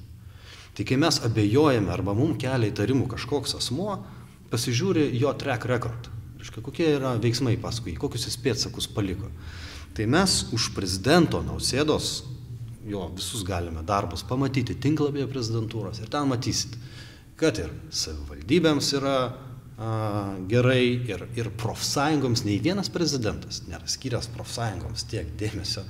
[0.77, 3.97] Tai kai mes abejojame arba mums kelia įtarimų kažkoks asmuo,
[4.53, 6.11] pasižiūri jo track record.
[6.37, 9.31] Reiškia, kokie yra veiksmai paskui, kokius jis pėtsakus paliko.
[9.97, 12.27] Tai mes už prezidento nausėdos,
[12.87, 16.77] jo visus galime darbus pamatyti tinklapyje prezidentūros ir ten matysit,
[17.41, 19.16] kad ir savivaldybėms yra
[20.49, 25.85] gerai ir, ir profsąjungoms, nei vienas prezidentas nėra skyręs profsąjungoms tiek dėmesio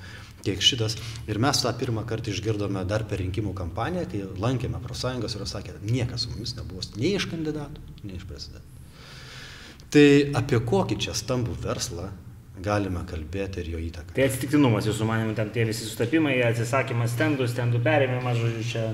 [0.47, 0.97] kiek šitas.
[1.31, 5.77] Ir mes tą pirmą kartą išgirdome dar per rinkimų kampaniją, kai lankėme profsąjungos ir sakė,
[5.85, 8.73] niekas su mumis nebuvo nei iš kandidatų, nei iš prezidentų.
[9.97, 10.07] Tai
[10.43, 12.11] apie kokį čia stambų verslą
[12.63, 14.15] galime kalbėti ir jo įtaką.
[14.17, 18.87] Tai atsitiktinumas, jūsų manimo, ten tie visi sutapimai, atsisakymas stendų, stendų perėmimas, žodžiu, čia.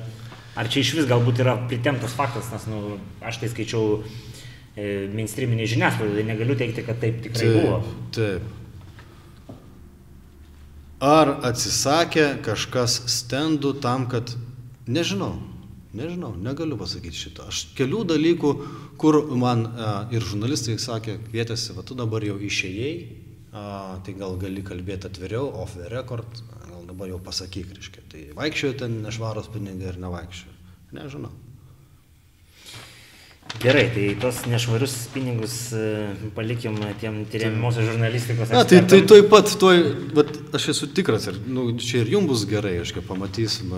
[0.59, 5.65] Ar čia iš vis galbūt yra pritemtas faktas, nes, nu, aš tai skaičiau e, mainstreaminė
[5.71, 7.79] žiniasklaida, tai negaliu teikti, kad taip tikrai taip, buvo.
[8.13, 8.51] Taip.
[11.03, 14.37] Ar atsisakė kažkas stendų tam, kad,
[14.87, 15.33] nežinau,
[15.99, 17.49] nežinau, negaliu pasakyti šito.
[17.51, 18.53] Aš kelių dalykų,
[19.03, 22.95] kur man a, ir žurnalistai sakė, kvietėsi, va tu dabar jau išėjai,
[23.51, 23.65] a,
[24.07, 28.07] tai gal gali kalbėti atviriau, off the record, gal dabar jau pasakyk, reiškia.
[28.13, 30.55] Tai vaikščiojo ten nešvaros pinigai ir nevaikščiojo.
[30.95, 31.35] Nežinau.
[33.63, 35.83] Gerai, tai tos nešvarius pinigus e,
[36.35, 38.51] palikim tiem tyriamosios žurnalistikos.
[38.55, 39.83] Na, tai, tai tuoj pat, tuoj,
[40.17, 43.75] bet aš esu tikras ir nu, čia ir jums bus gerai, aš kaip pamatysim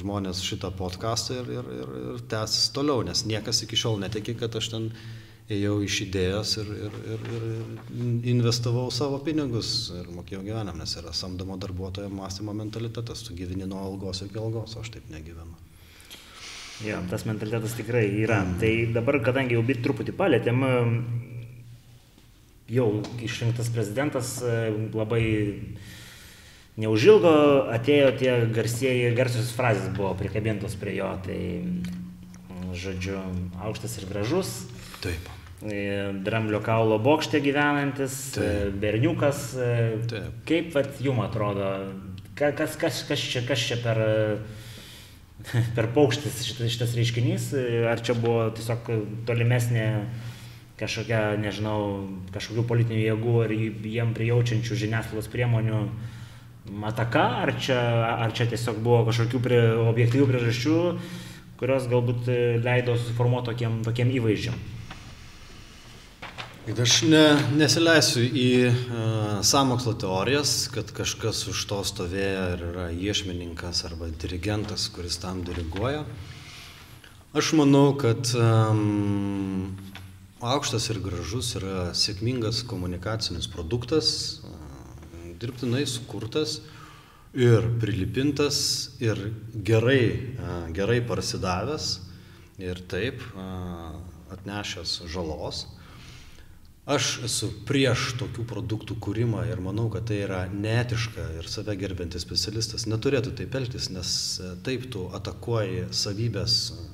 [0.00, 4.56] žmonės šitą podcastą ir, ir, ir, ir tęs toliau, nes niekas iki šiol netiki, kad
[4.58, 4.88] aš ten
[5.52, 11.12] ėjau iš idėjos ir, ir, ir, ir investavau savo pinigus ir mokėjau gyvenam, nes yra
[11.16, 15.63] samdomo darbuotojo mąstymo mentalitetas, tu gyveni nuo algos iki algos, aš taip negyvenu.
[16.82, 18.40] Jo, tas mentalitetas tikrai yra.
[18.42, 18.56] Mm.
[18.58, 20.64] Tai dabar, kadangi jau bit truputį palėtėm,
[22.74, 22.88] jau
[23.22, 24.38] išrinktas prezidentas
[24.94, 25.22] labai
[26.80, 27.34] neužilgo
[27.74, 31.12] atėjo tie garsieji, garsios frazės buvo prikabintos prie jo.
[31.22, 31.38] Tai,
[32.74, 33.20] žodžiu,
[33.62, 34.52] aukštas ir gražus.
[35.04, 35.30] Taip.
[35.64, 38.74] Dramblio kaulo bokšte gyvenantis, Taip.
[38.82, 39.46] berniukas.
[40.10, 40.34] Taip.
[40.48, 41.70] Kaip vat, jum atrodo,
[42.34, 44.02] kas, kas, kas, čia, kas čia per
[45.76, 47.50] per paukštis šitas, šitas reiškinys,
[47.90, 48.88] ar čia buvo tiesiog
[49.28, 49.86] tolimesnė
[50.80, 51.78] kažkokia, nežinau,
[52.34, 55.84] kažkokių politinių jėgų ar jiem prijaučiančių žiniasklaidos priemonių
[56.88, 57.78] ataka, ar čia,
[58.24, 60.78] ar čia tiesiog buvo kažkokių prie, objektyvių priežasčių,
[61.60, 62.30] kurios galbūt
[62.64, 64.56] leido susiformuoti tokiem, tokiem įvaizdžiam.
[66.64, 68.76] Aš ne, nesileisiu į uh,
[69.44, 76.06] samokslo teorijas, kad kažkas už to stovėjo ir yra iešmininkas arba dirigentas, kuris tam diriguoja.
[77.36, 79.76] Aš manau, kad um,
[80.40, 86.62] aukštas ir gražus yra sėkmingas komunikacinis produktas, uh, dirbtinai sukurtas
[87.36, 88.64] ir prilipintas
[89.04, 89.20] ir
[89.52, 90.00] gerai,
[90.40, 91.92] uh, gerai parsidavęs
[92.56, 94.00] ir taip uh,
[94.32, 95.66] atnešęs žalos.
[96.84, 102.26] Aš esu prieš tokių produktų kūrimą ir manau, kad tai yra neetiška ir save gerbintis
[102.26, 106.84] specialistas neturėtų taip elgtis, nes e, taip tu atakuoji savybės e,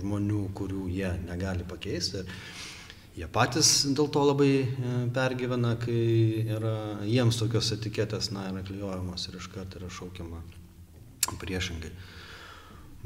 [0.00, 2.24] žmonių, kurių jie negali pakeisti.
[2.24, 6.02] Ir jie patys dėl to labai e, pergyvena, kai
[6.58, 6.76] yra
[7.06, 10.42] jiems tokios etiketės, na, yra klijuojamos ir iškart yra šaukiama
[11.38, 11.94] priešingai.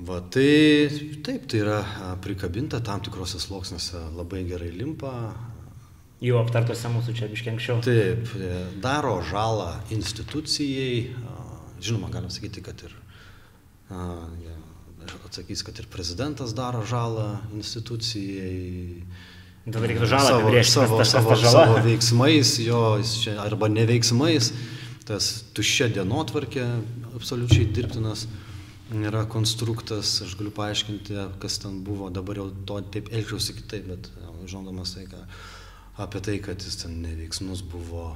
[0.08, 0.88] Va, tai
[1.20, 1.82] taip, tai yra
[2.24, 5.12] prikabinta tam tikrose sluoksniuose labai gerai limpa,
[6.22, 7.80] jau aptartose mūsų čia biškiai anksčiau.
[7.84, 8.50] Taip, e,
[8.82, 11.14] daro žalą institucijai,
[11.82, 12.94] žinoma, galim sakyti, kad ir,
[15.26, 19.02] atsakys, kad ir prezidentas daro žalą institucijai.
[19.66, 22.80] Tada reikėtų žalą savo, apibrėžti, savo, tas, savo, tas savo veiksmais, jo,
[23.42, 24.50] arba neveiksmais,
[25.06, 26.64] tas tuščia dienotvarkė,
[27.14, 28.26] absoliučiai dirbtinas
[28.92, 34.10] yra konstruktas, aš galiu paaiškinti, kas ten buvo, dabar jau to taip elgčiausi kitaip, bet
[34.50, 35.22] žinodamas tai, ką
[35.96, 38.06] apie tai, kad jis ten neveiksnus buvo,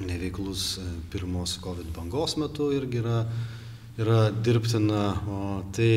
[0.00, 3.18] neveiklus e, pirmos COVID bangos metu irgi yra,
[3.98, 5.02] yra dirbtina.
[5.26, 5.40] O
[5.74, 5.92] tai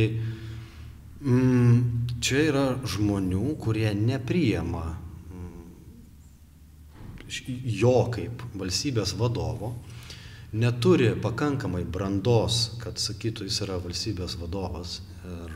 [1.21, 5.67] mm, čia yra žmonių, kurie nepriema mm,
[7.77, 9.75] jo kaip valstybės vadovo,
[10.55, 15.01] neturi pakankamai brandos, kad sakytų, jis yra valstybės vadovas.
[15.25, 15.53] Ir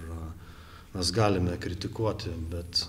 [0.94, 2.86] mes galime kritikuoti, bet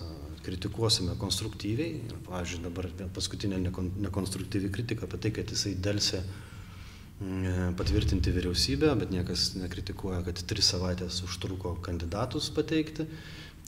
[0.50, 1.98] kritikuosime konstruktyviai.
[2.10, 9.14] Ir, pavyzdžiui, dabar paskutinė nekonstruktyvi kritika apie tai, kad jisai dėlse mm, patvirtinti vyriausybę, bet
[9.14, 13.06] niekas nekritikuoja, kad tris savaitės užtruko kandidatus pateikti.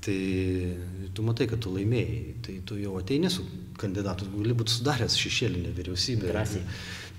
[0.03, 0.19] Tai
[1.15, 3.45] tu matai, kad tu laimėjai, tai tu jau ateini su
[3.79, 6.27] kandidatu, gali būti sudaręs šešėlinę vyriausybę.
[6.33, 6.65] Drąsiai.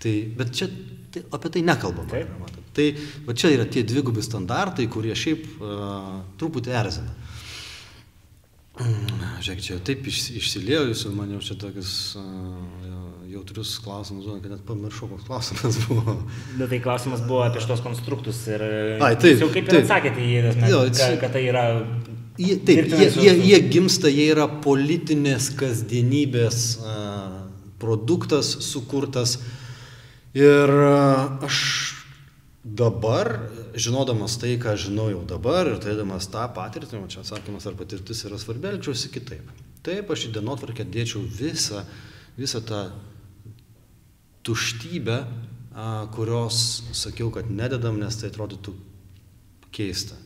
[0.04, 0.68] Tai, bet čia
[1.14, 2.12] tai, apie tai nekalbama.
[2.12, 2.34] Taip.
[2.76, 2.88] Tai
[3.24, 6.10] va čia yra tie dvigubi standartai, kurie šiaip uh,
[6.42, 7.14] truputį erzina.
[8.74, 12.24] Žiūrėk, čia taip iš, išsilėjo jūsų, man jau čia tokius uh,
[13.30, 16.16] jautrius klausimus, kad net pamiršau, koks klausimas buvo.
[16.58, 18.64] Bet tai klausimas buvo apie šitos konstruktus ir...
[18.98, 19.38] Ai, taip.
[19.44, 19.86] Jau kaip ir taip.
[19.86, 21.66] atsakėte į jį, jo, kad, kad tai yra...
[22.42, 27.44] Jie, taip, jie, jie, jie gimsta, jie yra politinės kasdienybės uh,
[27.82, 29.38] produktas sukurtas
[30.34, 31.60] ir uh, aš
[32.64, 33.36] dabar
[33.76, 38.24] žinodamas tai, ką žinau jau dabar ir turėdamas tą patirtį, o čia atsakymas ar patirtis
[38.28, 39.50] yra svarbi, elgčiausi kitaip.
[39.84, 41.84] Taip, aš į dienotvarkę dėčiau visą,
[42.38, 42.86] visą tą
[44.48, 45.18] tuštybę,
[46.14, 48.76] kurios sakiau, kad nededam, nes tai atrodytų
[49.74, 50.20] keista.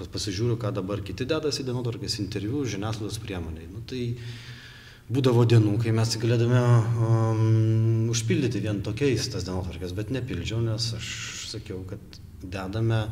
[0.00, 3.66] Pasižiūriu, ką dabar kiti dedasi į dienotvarkės interviu, žiniasklaidos priemoniai.
[3.68, 4.14] Nu, tai
[5.12, 11.10] būdavo dienų, kai mes galėdame um, užpildyti vien tokiais tas dienotvarkės, bet nepildžiau, nes aš
[11.50, 13.04] sakiau, kad dedame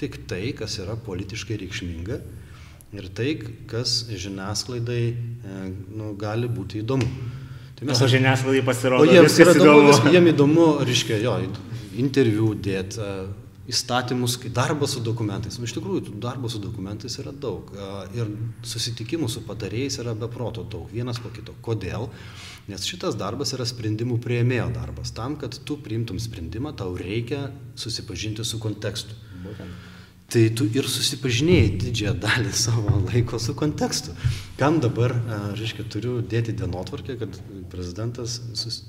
[0.00, 2.18] tik tai, kas yra politiškai reikšminga
[2.92, 3.36] ir tai,
[3.70, 5.60] kas žiniasklaidai e,
[5.96, 7.06] nu, gali būti įdomu.
[7.78, 11.38] Tai mes, o žiniasklaidai pasirodo, o jiems yra įdomu, vis, jiems įdomu, reiškia, jo,
[12.02, 13.14] interviu dėti, e,
[13.72, 15.56] įstatymus, darbas su dokumentais.
[15.58, 17.72] Nu, iš tikrųjų, darbo su dokumentais yra daug.
[17.72, 18.32] E, ir
[18.66, 21.56] susitikimų su patarėjais yra beproto daug, vienas po kito.
[21.64, 22.10] Kodėl?
[22.70, 25.10] Nes šitas darbas yra sprendimų prieimėjo darbas.
[25.14, 29.18] Tam, kad tu priimtum sprendimą, tau reikia susipažinti su kontekstu.
[29.42, 29.88] Būtent.
[30.32, 34.14] Tai tu ir susipažinėjai didžiąją dalį savo laiko su kontekstu.
[34.60, 35.12] Kam dabar,
[35.58, 37.36] reiškia, turiu dėti dienotvarkę, kad
[37.72, 38.80] prezidentas, sus,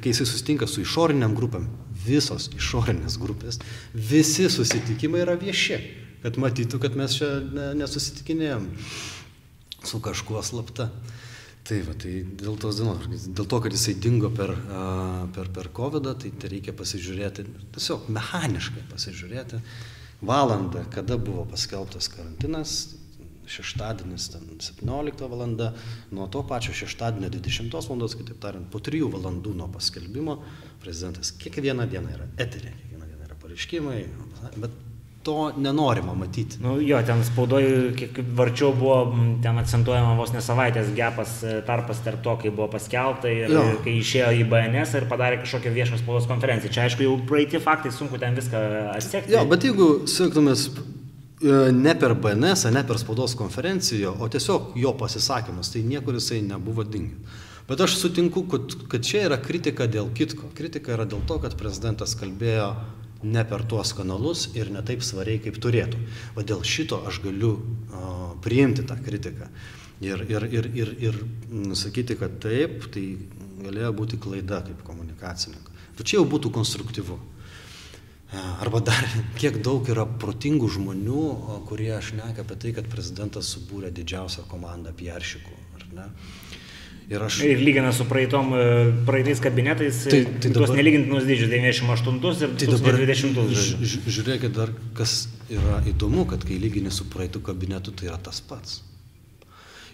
[0.00, 1.66] kai jisai sustinka su išoriniam grupėm,
[2.06, 3.60] visos išorinės grupės,
[3.92, 5.80] visi susitikimai yra vieši,
[6.22, 7.28] kad matytų, kad mes čia
[7.76, 8.70] nesusitikinėjom
[9.86, 10.88] su kažkuo slapta.
[11.66, 14.52] Tai va, tai dėl tos dienos, dėl to, kad jisai dingo per,
[15.34, 19.58] per, per COVID, tai, tai reikia pasižiūrėti, tiesiog mechaniškai pasižiūrėti
[20.30, 22.76] valandą, kada buvo paskelbtas karantinas,
[23.50, 25.44] šeštadienis, ten 17 val.
[26.10, 28.08] nuo to pačio šeštadienio 20 val.
[28.22, 30.38] kitaip tariant, po 3 valandų nuo paskelbimo
[30.82, 34.00] prezidentas kiekvieną dieną yra eterė, kiekvieną dieną yra pareiškimai,
[34.62, 34.85] bet
[35.26, 36.60] to nenorima matyti.
[36.62, 38.98] Nu, jo, ten spaudoje, kiek varčiau buvo,
[39.42, 43.64] ten akcentuojama vos ne savaitės gepas e, tarpas tarp to, kai buvo paskelbta ir jo.
[43.82, 46.70] kai išėjo į BNS ir padarė kažkokią viešą spaudos konferenciją.
[46.76, 48.60] Čia aišku, jau praeiti faktai, sunku ten viską
[48.92, 49.34] atsekti.
[49.34, 54.94] Jo, bet jeigu siektumės e, ne per BNS, ne per spaudos konferenciją, o tiesiog jo
[55.00, 57.42] pasisakymas, tai niekur jisai nebuvo dingęs.
[57.66, 60.52] Bet aš sutinku, kad, kad čia yra kritika dėl kitko.
[60.54, 62.68] Kritika yra dėl to, kad prezidentas kalbėjo
[63.22, 66.00] ne per tuos kanalus ir ne taip svariai, kaip turėtų.
[66.36, 69.48] O dėl šito aš galiu o, priimti tą kritiką
[70.00, 71.22] ir, ir, ir, ir, ir
[71.78, 73.06] sakyti, kad taip, tai
[73.64, 75.72] galėjo būti klaida kaip komunikacininko.
[75.96, 77.16] Tu čia jau būtų konstruktyvu.
[78.60, 79.06] Arba dar,
[79.40, 81.22] kiek daug yra protingų žmonių,
[81.68, 86.08] kurie aš nekia apie tai, kad prezidentas subūrė didžiausią komandą piaršikų, ar ne?
[87.06, 87.38] Ir, aš...
[87.46, 88.62] ir lygina su praeitom, e,
[89.06, 90.80] praeitais kabinetais, tai, tai tuos dabar...
[90.80, 94.10] nelygintinus dydžius 98 ir tai 2020.
[94.10, 98.80] Žiūrėkit dar, kas yra įdomu, kad kai lygini su praeitų kabinetu, tai yra tas pats.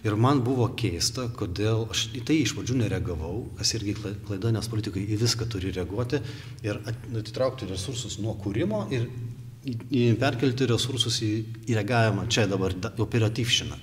[0.03, 4.67] Ir man buvo keista, kodėl aš į tai iš pradžių nereagavau, kas irgi klaida, nes
[4.67, 6.19] politikai į viską turi reaguoti
[6.65, 9.05] ir atitraukti resursus nuo kūrimo ir
[10.19, 11.31] perkelti resursus į,
[11.69, 13.79] į reagavimą čia dabar operatyvšiną.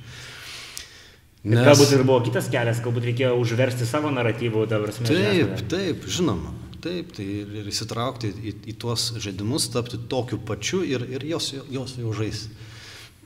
[1.40, 1.62] Nes...
[1.64, 5.62] Galbūt ir buvo kitas kelias, galbūt reikėjo užversti savo naratyvų dabar smegenis.
[5.62, 6.52] Taip, taip, žinoma.
[6.84, 11.52] Taip, tai ir, ir įsitraukti į, į tuos žaidimus, tapti tokiu pačiu ir, ir jos,
[11.72, 12.46] jos jau žais.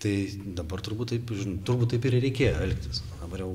[0.03, 0.12] Tai
[0.59, 1.33] dabar turbūt taip,
[1.67, 3.03] turbūt taip ir reikėjo elgtis.
[3.19, 3.51] Dabar jau,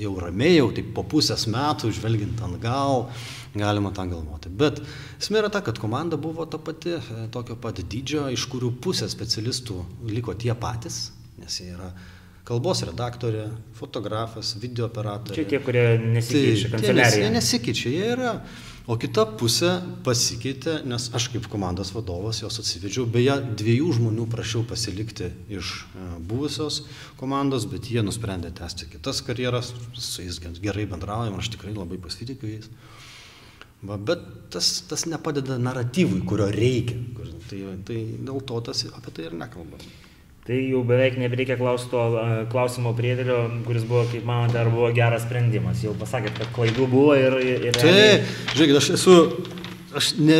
[0.00, 3.06] jau ramiai, jau taip po pusės metų, žvelgiant atgal,
[3.56, 4.52] galima tą galvoti.
[4.52, 4.82] Bet
[5.16, 6.98] esmė yra ta, kad komanda buvo ta pati,
[7.32, 9.78] tokio pat dydžio, iš kurių pusė specialistų
[10.12, 11.94] liko tie patys, nes jie yra
[12.46, 15.34] kalbos redaktorė, fotografas, video operatorė.
[15.40, 17.24] Čia tie, kurie nesikeičia Tai, kanceliarijoje.
[17.24, 18.32] Jie nesikeičia, jie yra.
[18.86, 19.72] O kita pusė
[20.06, 23.08] pasikeitė, nes aš kaip komandos vadovas jos atsivedžiau.
[23.10, 26.84] Beje, dviejų žmonių prašiau pasilikti iš e, buvusios
[27.18, 32.52] komandos, bet jie nusprendė tęsti kitas karjeras, su jais gerai bendraujam, aš tikrai labai pasitikiu
[32.52, 32.70] jais.
[33.82, 34.22] Va, bet
[34.54, 37.02] tas, tas nepadeda naratyvui, kurio reikia.
[37.50, 39.82] Tai, tai dėl to tas apie tai ir nekalbam.
[40.46, 42.02] Tai jau beveik nebereikia klausti to
[42.52, 45.80] klausimo priedėlio, kuris buvo, kaip manote, ar buvo geras sprendimas.
[45.82, 47.34] Jau pasakėt, kad klaidų buvo ir...
[47.42, 48.22] ir ir Tai, realiai-
[48.54, 49.16] žiūrėkit, aš esu,
[49.98, 50.38] aš ne,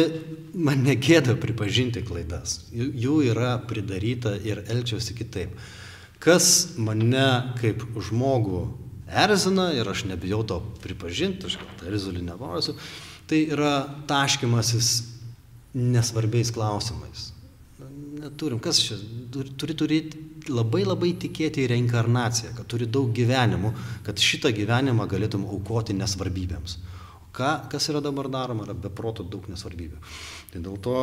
[0.55, 2.61] man negėda pripažinti klaidas.
[2.71, 5.59] Jų jų yra pridaryta ir elgčiausi kitaip.
[6.23, 7.27] Kas mane
[7.59, 8.63] kaip žmogų
[9.11, 12.79] erzina ir aš nebijau to pripažinti, aš tą erzulį nevarosiu,
[13.27, 13.75] tai yra
[14.07, 14.95] taškimasis
[15.77, 17.33] nesvarbiais klausimais.
[18.27, 18.97] Neturim, kas čia,
[19.31, 23.70] turi, turėti labai labai tikėti į reinkarnaciją, kad turi daug gyvenimų,
[24.07, 26.79] kad šitą gyvenimą galėtum aukoti nesvarbybėms.
[27.37, 30.01] Ką, kas yra dabar daroma, yra beproto daug nesvarbybių.
[30.51, 30.99] Tai dėl to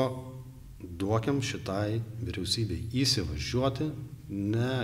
[0.83, 3.87] duokiam šitai vyriausybei įsivažiuoti,
[4.33, 4.75] ne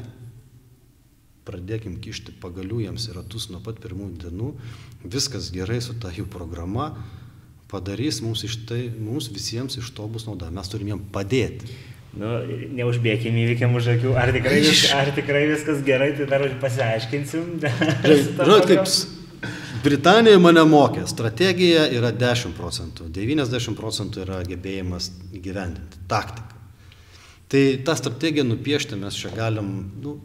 [1.49, 4.53] pradėkim kišti pagalių jiems į ratus nuo pat pirmų dienų,
[5.03, 6.93] viskas gerai su ta jų programa,
[7.69, 11.73] padarys mums, iš tai, mums visiems iš to bus nauda, mes turim jiem padėti.
[12.17, 12.31] Nu,
[12.73, 14.15] neužbėgim įvykiam už akių.
[14.17, 17.59] Ar tikrai, vis, ar tikrai viskas gerai, tai dar pasiaiškinsim.
[18.09, 18.89] Žinot, kaip
[19.83, 26.57] Britanija mane mokė, strategija yra 10 procentų, 90 procentų yra gebėjimas įgyvendinti, taktika.
[27.49, 29.69] Tai tą strategiją nupiešti mes čia galim,
[30.03, 30.17] nu,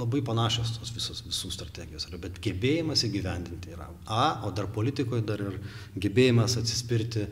[0.00, 5.42] labai panašios tos visos visų strategijos bet gebėjimas įgyvendinti yra A, o dar politikoje dar
[5.44, 5.58] ir
[6.00, 7.26] gebėjimas atsispirti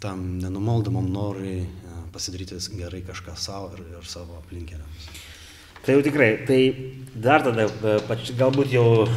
[0.00, 1.66] tam nenumaldomam norui
[2.12, 5.10] pasidaryti gerai kažką savo ir, ir savo aplinkiniams.
[5.80, 6.60] Tai jau tikrai, tai
[7.14, 9.08] dar tada, e, pač, galbūt jau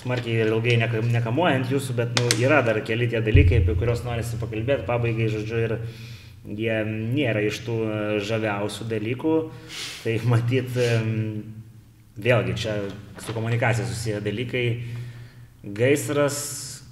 [0.00, 4.00] smarkiai ir ilgai neka- nekamuojant jūsų, bet nu, yra dar keli tie dalykai, apie kuriuos
[4.06, 5.76] norisi pakalbėti, pabaigai, žodžiu, ir
[6.56, 9.34] jie nėra iš tų e, žaviausių dalykų.
[10.06, 11.12] Tai matyt, em,
[12.16, 12.80] vėlgi čia
[13.20, 14.66] su komunikacija susiję dalykai.
[15.76, 16.40] Gaisras,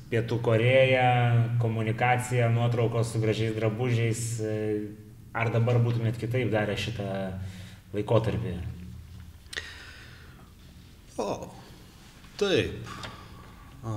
[0.09, 1.09] Pietų Koreja,
[1.61, 4.23] komunikacija, nuotraukos su gražiais drabužiais.
[5.37, 7.09] Ar dabar būtumėt kitaip darę šitą
[7.95, 8.55] laikotarpį?
[11.19, 11.31] O,
[12.41, 12.91] taip.
[13.83, 13.95] A,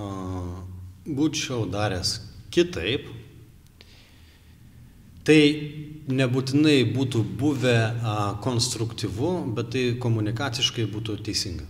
[1.07, 2.17] būčiau daręs
[2.53, 3.09] kitaip.
[5.21, 5.41] Tai
[6.09, 11.69] nebūtinai būtų buvę a, konstruktyvu, bet tai komunikaciškai būtų teisinga.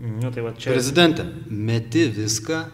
[0.00, 0.72] Nu, tai va čia.
[0.72, 2.64] Prezidentė, meti viską,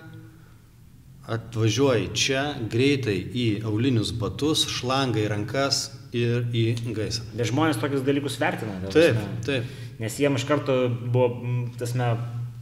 [1.27, 7.27] atvažiuoji čia greitai į aulinius batus, šlangą į rankas ir į gaisrą.
[7.35, 8.79] Bet žmonės tokius dalykus vertina.
[8.85, 9.45] ta Taip, prasme.
[9.47, 9.77] taip.
[9.99, 11.41] Nes jiem iš karto buvo,
[11.81, 12.12] tasme,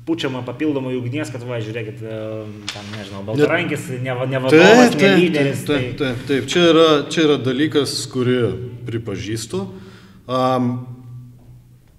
[0.07, 2.19] pučiama papildomai ugnies, kad va, žiūrėkit, e,
[2.73, 5.65] tam, nežinau, baltarankis, ne, ne vadovas, ne lyderis.
[5.69, 6.49] taip, taip, taip, taip.
[6.53, 8.39] Čia, yra, čia yra dalykas, kurį
[8.89, 9.63] pripažįstu,
[10.29, 10.69] um,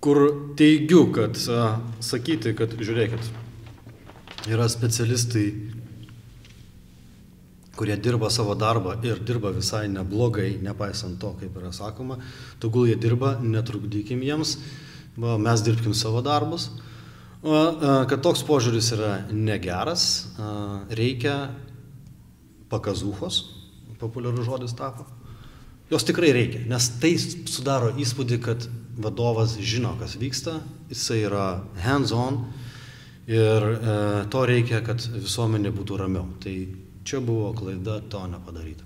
[0.06, 0.22] kur
[0.58, 3.32] teigiu, kad uh, sakyti, kad žiūrėkit,
[4.54, 5.48] yra specialistai,
[7.76, 12.18] kurie dirba savo darbą ir dirba visai neblogai, nepaisant to, kaip yra sakoma,
[12.64, 14.58] tegul jie dirba, netrukdykim jiems,
[15.18, 16.70] mes dirbkim savo darbus.
[17.46, 20.06] A, Kad toks požiūris yra negeras,
[20.42, 21.36] a, reikia
[22.72, 23.44] pakazūchos,
[24.02, 25.06] populiarus žodis tapo.
[25.92, 28.66] Jos tikrai reikia, nes tai sudaro įspūdį, kad
[28.98, 30.58] vadovas žino, kas vyksta,
[30.90, 31.46] jisai yra
[31.84, 32.40] hands-on
[33.30, 33.94] ir e,
[34.34, 36.26] to reikia, kad visuomenė būtų ramiau.
[36.42, 36.56] Tai
[37.06, 38.84] čia buvo klaida to nepadaryti.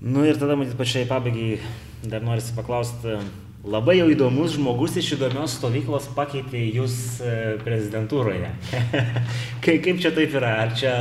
[0.00, 1.60] Nu ir tada, matyt, pačiai pabaigai
[2.08, 3.18] dar norisi paklausti,
[3.68, 8.48] labai jau įdomus žmogus iš įdomios stovyklos pakeitė jūs e, prezidentūroje.
[9.64, 10.54] Kai- kaip čia taip yra?
[10.64, 10.94] Ar čia,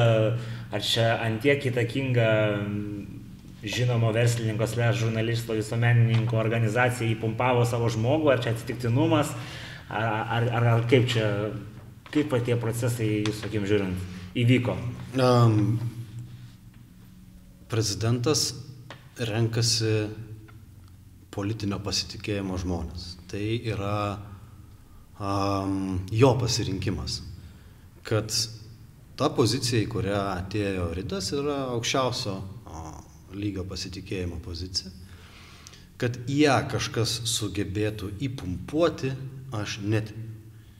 [0.75, 2.27] ar čia antiek įtakinga
[2.59, 3.23] m,
[3.63, 9.31] žinomo verslininko, slash žurnalisto, visuomenininko organizacija įpumpavo savo žmogų, ar čia atsitiktinumas,
[9.87, 10.11] ar,
[10.43, 11.31] ar, ar, kaip čia,
[12.11, 14.75] kaip va tie procesai, jūsų akim žiūrint, įvyko?
[15.17, 15.79] Um,
[17.69, 18.51] prezidentas
[19.29, 20.09] renkasi
[21.33, 23.09] politinio pasitikėjimo žmonės.
[23.29, 23.97] Tai yra
[25.19, 27.21] um, jo pasirinkimas.
[28.05, 28.33] Kad
[29.19, 32.39] ta pozicija, į kurią atėjo Ridas, yra aukščiausio
[33.35, 34.91] lygio pasitikėjimo pozicija.
[35.99, 39.11] Kad ją kažkas sugebėtų įpumpuoti,
[39.55, 40.13] aš net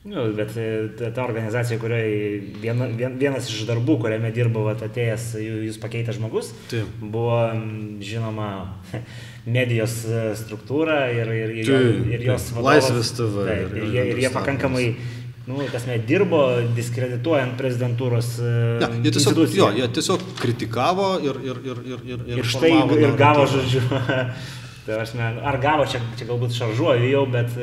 [0.10, 0.68] Nu, bet e,
[1.14, 6.90] ta, organizacija, kurioje viena, vien, vienas iš darbų, kuriame dirbo atėjęs jūs pakeitęs žmogus, Taip.
[7.14, 7.36] buvo
[8.02, 8.48] žinoma
[9.60, 12.90] medijos e, struktūra ir, ir, ir, Taip, ir jos vadovas.
[12.90, 14.86] Laisvės TV Taip, ir- ir, jie, ir jie pakankamai,
[15.50, 16.42] nu, tasme, dirbo
[16.78, 22.28] diskredituojant prezidentūros e, Ne, jie tiesiog, jo, jie tiesiog kritikavo ir, ir, ir, ir, ir,
[22.42, 23.86] Ir štai ir gavo, žodžiu,
[24.88, 27.54] tai aš ne, ar gavo, čia, čia galbūt šaržuoju jau, bet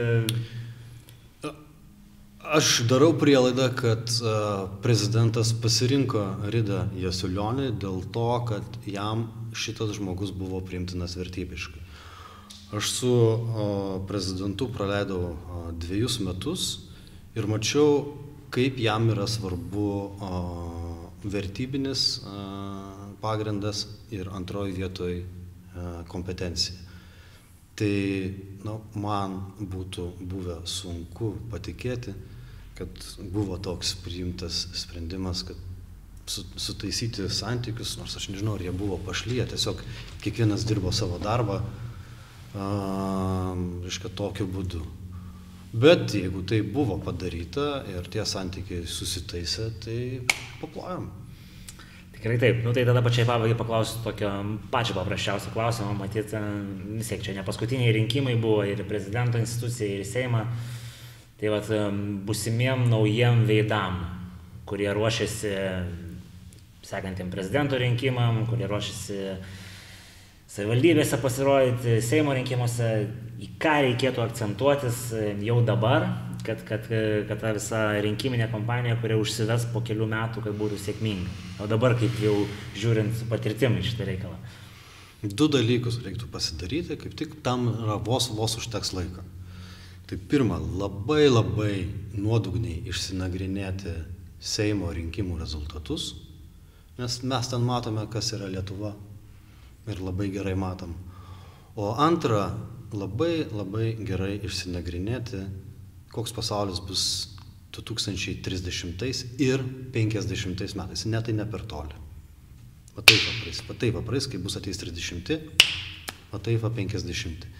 [2.47, 6.21] Aš darau prielaidą, kad a, prezidentas pasirinko
[6.53, 11.83] Ridą Jasulionį dėl to, kad jam šitas žmogus buvo priimtinas vertybiškai.
[12.77, 13.11] Aš su
[14.07, 15.35] prezidentu praleidau
[15.75, 16.67] dviejus metus
[17.35, 18.15] ir mačiau,
[18.55, 19.91] kaip jam yra svarbu
[21.27, 22.47] vertybinis a,
[23.23, 25.27] pagrindas ir antroji vietoj a,
[26.07, 26.79] kompetencija.
[27.77, 27.93] Tai
[28.65, 32.15] nu, man būtų buvę sunku patikėti,
[32.79, 32.89] kad
[33.33, 35.57] buvo toks priimtas sprendimas, kad
[36.27, 39.83] su, sutaisyti santykius, nors aš nežinau, ar jie buvo pašlyje, tiesiog
[40.25, 41.61] kiekvienas dirbo savo darbą,
[42.57, 44.83] reiškia, tokiu būdu.
[45.77, 49.99] Bet jeigu tai buvo padaryta ir tie santykiai susitaisė, tai
[50.63, 51.09] paplojom.
[52.17, 54.31] Tikrai taip, nu tai tada pačiai pabaigai paklausiu tokio
[54.73, 56.33] pačio paprasčiausio klausimo, matyt,
[56.97, 60.47] vis tiek čia ne paskutiniai rinkimai buvo ir prezidento instituciją, ir į Seimą.
[61.37, 61.69] Tai vad,
[62.25, 63.99] busimiem naujiem veidam,
[64.65, 65.53] kurie ruošiasi
[66.87, 69.19] sekantiem prezidento rinkimam, kurie ruošiasi
[70.49, 72.89] savivaldybėse pasirodyti, Seimo rinkimuose,
[73.43, 75.03] į ką reikėtų akcentuotis
[75.45, 76.09] jau dabar,
[76.47, 76.89] kad, kad,
[77.29, 81.37] kad ta visa rinkiminė kampanija, kuria užsives po kelių metų, kad būtų sėkminga.
[81.61, 82.37] O dabar kaip jau
[82.79, 84.39] žiūrint su patirtimi šitą reikalą.
[85.27, 89.25] Du dalykus reiktų pasidaryti, kaip tik tam yra vos vos užteks laiko.
[90.07, 91.73] Tai pirma, labai labai
[92.15, 93.95] nuodugniai išsinagrinėti
[94.39, 96.13] Seimo rinkimų rezultatus,
[96.95, 98.93] nes mes ten matome, kas yra Lietuva
[99.91, 100.93] ir labai gerai matom.
[101.75, 102.45] O antra,
[102.95, 105.41] labai labai gerai išsinagrinėti,
[106.15, 107.03] koks pasaulis bus
[107.75, 109.65] 2030 ir
[109.97, 111.99] 50 metais, net tai ne per toli.
[112.95, 115.43] Va taip va praeis, kai bus ateis 30,
[116.31, 117.51] va taip va 50.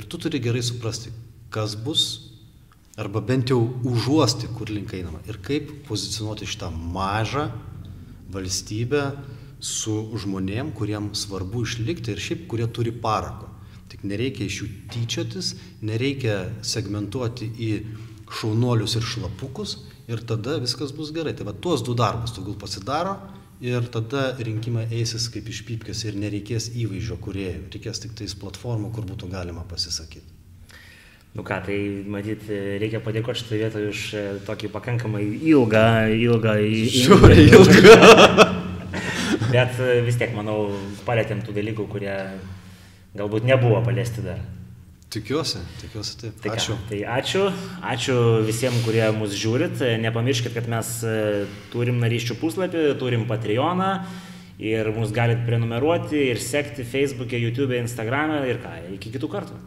[0.00, 1.12] Ir tu turi gerai suprasti,
[1.50, 2.04] kas bus,
[3.00, 5.22] arba bent jau užuosti, kur link einama.
[5.28, 7.48] Ir kaip pozicionuoti šitą mažą
[8.30, 9.04] valstybę
[9.60, 13.48] su žmonėm, kuriem svarbu išlikti ir šiaip, kurie turi parako.
[13.90, 17.70] Tik nereikia iš jų tyčiotis, nereikia segmentuoti į
[18.30, 19.76] šaunuolius ir šlapukus
[20.10, 21.34] ir tada viskas bus gerai.
[21.36, 23.16] Tai va tuos du darbus tegul pasidaro
[23.60, 28.94] ir tada rinkimai eisis kaip iš pypkės ir nereikės įvaizdžio kuriejų, reikės tik tais platformų,
[28.94, 30.39] kur būtų galima pasisakyti.
[31.30, 31.76] Nu ką, tai
[32.10, 32.48] matyt,
[32.82, 36.56] reikia padėkoti šitą vietą už e, tokį pakankamai ilgą, ilgą...
[36.90, 37.92] Žiauriai ilgą.
[39.54, 40.72] Bet e, vis tiek, manau,
[41.06, 42.16] palėtėm tų dalykų, kurie
[43.14, 44.42] galbūt nebuvo paliesti dar.
[45.10, 46.42] Tikiuosi, tikiuosi taip.
[46.42, 46.78] Tai ką, Ačiū.
[46.90, 47.46] Tai ačiū.
[47.94, 49.82] Ačiū visiems, kurie mus žiūrit.
[50.02, 51.16] Nepamirškit, kad mes e,
[51.70, 53.96] turim naryščių puslapį, turim Patreoną
[54.60, 58.80] ir mus galit prenumeruoti ir sekti Facebook'e, YouTube'e, Instagram'e ir ką.
[58.98, 59.58] Iki kitų kartų.